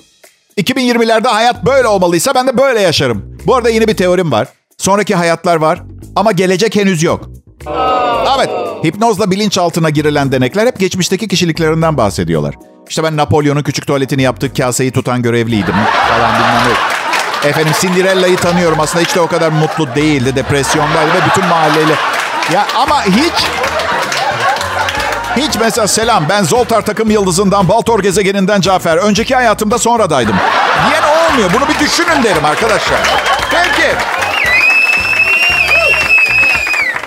2020'lerde 0.57 1.27
hayat 1.27 1.65
böyle 1.65 1.87
olmalıysa 1.87 2.35
ben 2.35 2.47
de 2.47 2.57
böyle 2.57 2.81
yaşarım. 2.81 3.37
Bu 3.45 3.55
arada 3.55 3.69
yeni 3.69 3.87
bir 3.87 3.97
teorim 3.97 4.31
var. 4.31 4.47
Sonraki 4.77 5.15
hayatlar 5.15 5.55
var 5.55 5.83
ama 6.15 6.31
gelecek 6.31 6.75
henüz 6.75 7.03
yok. 7.03 7.29
Evet, 8.37 8.49
hipnozla 8.85 9.31
bilinçaltına 9.31 9.89
girilen 9.89 10.31
denekler 10.31 10.67
hep 10.67 10.79
geçmişteki 10.79 11.27
kişiliklerinden 11.27 11.97
bahsediyorlar. 11.97 12.55
İşte 12.89 13.03
ben 13.03 13.17
Napolyon'un 13.17 13.63
küçük 13.63 13.87
tuvaletini 13.87 14.21
yaptığı 14.21 14.53
kaseyi 14.53 14.91
tutan 14.91 15.21
görevliydim 15.21 15.75
falan 16.09 16.33
bilmem 16.33 16.63
ne. 16.69 17.04
Efendim 17.45 17.73
Cinderella'yı 17.81 18.35
tanıyorum. 18.37 18.79
Aslında 18.79 19.03
hiç 19.03 19.15
de 19.15 19.19
o 19.19 19.27
kadar 19.27 19.49
mutlu 19.49 19.95
değildi. 19.95 20.35
Depresyondaydı 20.35 21.13
ve 21.13 21.25
bütün 21.29 21.45
mahalleyle... 21.45 21.93
Ya 22.53 22.67
ama 22.75 23.05
hiç... 23.05 23.33
Hiç 25.37 25.55
mesela 25.59 25.87
selam 25.87 26.29
ben 26.29 26.43
Zoltar 26.43 26.81
takım 26.85 27.11
yıldızından 27.11 27.67
Baltor 27.67 27.99
gezegeninden 27.99 28.61
Cafer. 28.61 28.97
Önceki 28.97 29.35
hayatımda 29.35 29.77
sonradaydım. 29.77 30.35
Diyen 30.89 31.03
olmuyor. 31.03 31.49
Bunu 31.53 31.69
bir 31.69 31.79
düşünün 31.79 32.23
derim 32.23 32.45
arkadaşlar. 32.45 32.99
Peki. 33.51 33.87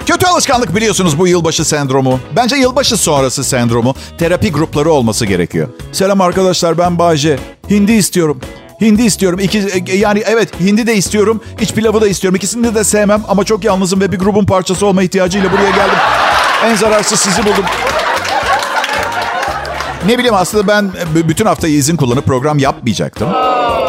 Kötü 0.07 0.27
alışkanlık 0.27 0.77
biliyorsunuz 0.77 1.19
bu 1.19 1.29
yılbaşı 1.29 1.65
sendromu. 1.65 2.21
Bence 2.37 2.57
yılbaşı 2.57 2.97
sonrası 2.97 3.45
sendromu. 3.45 3.95
Terapi 4.19 4.53
grupları 4.53 4.91
olması 4.91 5.27
gerekiyor. 5.27 5.69
Selam 5.93 6.21
arkadaşlar 6.21 6.79
ben 6.79 6.99
Bayce. 6.99 7.39
Hindi 7.71 7.93
istiyorum. 7.93 8.41
Hindi 8.81 9.03
istiyorum. 9.03 9.39
İki, 9.39 9.69
yani 9.97 10.23
evet 10.27 10.61
hindi 10.61 10.87
de 10.87 10.95
istiyorum. 10.95 11.43
İç 11.61 11.73
pilavı 11.73 12.01
da 12.01 12.09
istiyorum. 12.09 12.37
İkisini 12.37 12.75
de 12.75 12.85
sevmem 12.85 13.23
ama 13.29 13.45
çok 13.45 13.65
yalnızım 13.65 14.01
ve 14.01 14.13
bir 14.13 14.19
grubun 14.19 14.47
parçası 14.47 14.87
olma 14.87 15.03
ihtiyacıyla 15.03 15.53
buraya 15.53 15.71
geldim. 15.71 15.99
En 16.65 16.75
zararsız 16.75 17.21
sizi 17.21 17.45
buldum. 17.45 17.65
Ne 20.07 20.19
bileyim 20.19 20.35
aslında 20.35 20.69
ben 20.69 20.91
bütün 21.29 21.47
haftayı 21.47 21.75
izin 21.75 21.97
kullanıp 21.97 22.27
program 22.27 22.59
yapmayacaktım. 22.59 23.29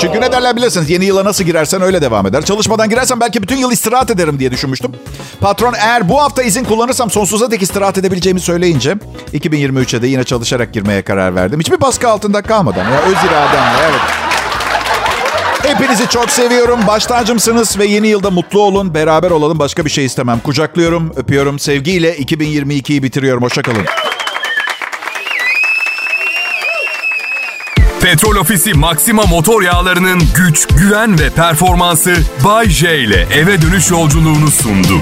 Çünkü 0.01 0.21
ne 0.21 0.31
derler 0.31 0.55
bilirsiniz 0.55 0.89
yeni 0.89 1.05
yıla 1.05 1.25
nasıl 1.25 1.43
girersen 1.43 1.81
öyle 1.81 2.01
devam 2.01 2.27
eder. 2.27 2.45
Çalışmadan 2.45 2.89
girersen 2.89 3.19
belki 3.19 3.43
bütün 3.43 3.57
yıl 3.57 3.71
istirahat 3.71 4.11
ederim 4.11 4.39
diye 4.39 4.51
düşünmüştüm. 4.51 4.91
Patron 5.41 5.73
eğer 5.73 6.09
bu 6.09 6.21
hafta 6.21 6.43
izin 6.43 6.63
kullanırsam 6.63 7.11
sonsuza 7.11 7.51
dek 7.51 7.61
istirahat 7.61 7.97
edebileceğimi 7.97 8.39
söyleyince 8.39 8.95
2023'e 9.33 10.01
de 10.01 10.07
yine 10.07 10.23
çalışarak 10.23 10.73
girmeye 10.73 11.01
karar 11.01 11.35
verdim. 11.35 11.59
Hiçbir 11.59 11.81
baskı 11.81 12.09
altında 12.09 12.41
kalmadan 12.41 12.83
ya 12.83 13.01
öz 13.01 13.13
irademle 13.13 13.79
evet. 13.89 14.28
Hepinizi 15.69 16.09
çok 16.09 16.29
seviyorum. 16.31 16.79
Baş 16.87 17.05
tacımsınız 17.05 17.79
ve 17.79 17.85
yeni 17.85 18.07
yılda 18.07 18.31
mutlu 18.31 18.61
olun. 18.61 18.93
Beraber 18.93 19.31
olalım. 19.31 19.59
Başka 19.59 19.85
bir 19.85 19.89
şey 19.89 20.05
istemem. 20.05 20.39
Kucaklıyorum, 20.39 21.13
öpüyorum. 21.15 21.59
Sevgiyle 21.59 22.17
2022'yi 22.17 23.03
bitiriyorum. 23.03 23.43
Hoşçakalın. 23.43 23.85
Petrol 28.01 28.35
Ofisi 28.35 28.73
Maxima 28.73 29.25
motor 29.25 29.61
yağlarının 29.61 30.21
güç, 30.35 30.67
güven 30.67 31.19
ve 31.19 31.29
performansı 31.29 32.15
Bay 32.45 32.69
J 32.69 32.99
ile 32.99 33.27
eve 33.33 33.61
dönüş 33.61 33.91
yolculuğunu 33.91 34.51
sundu. 34.51 35.01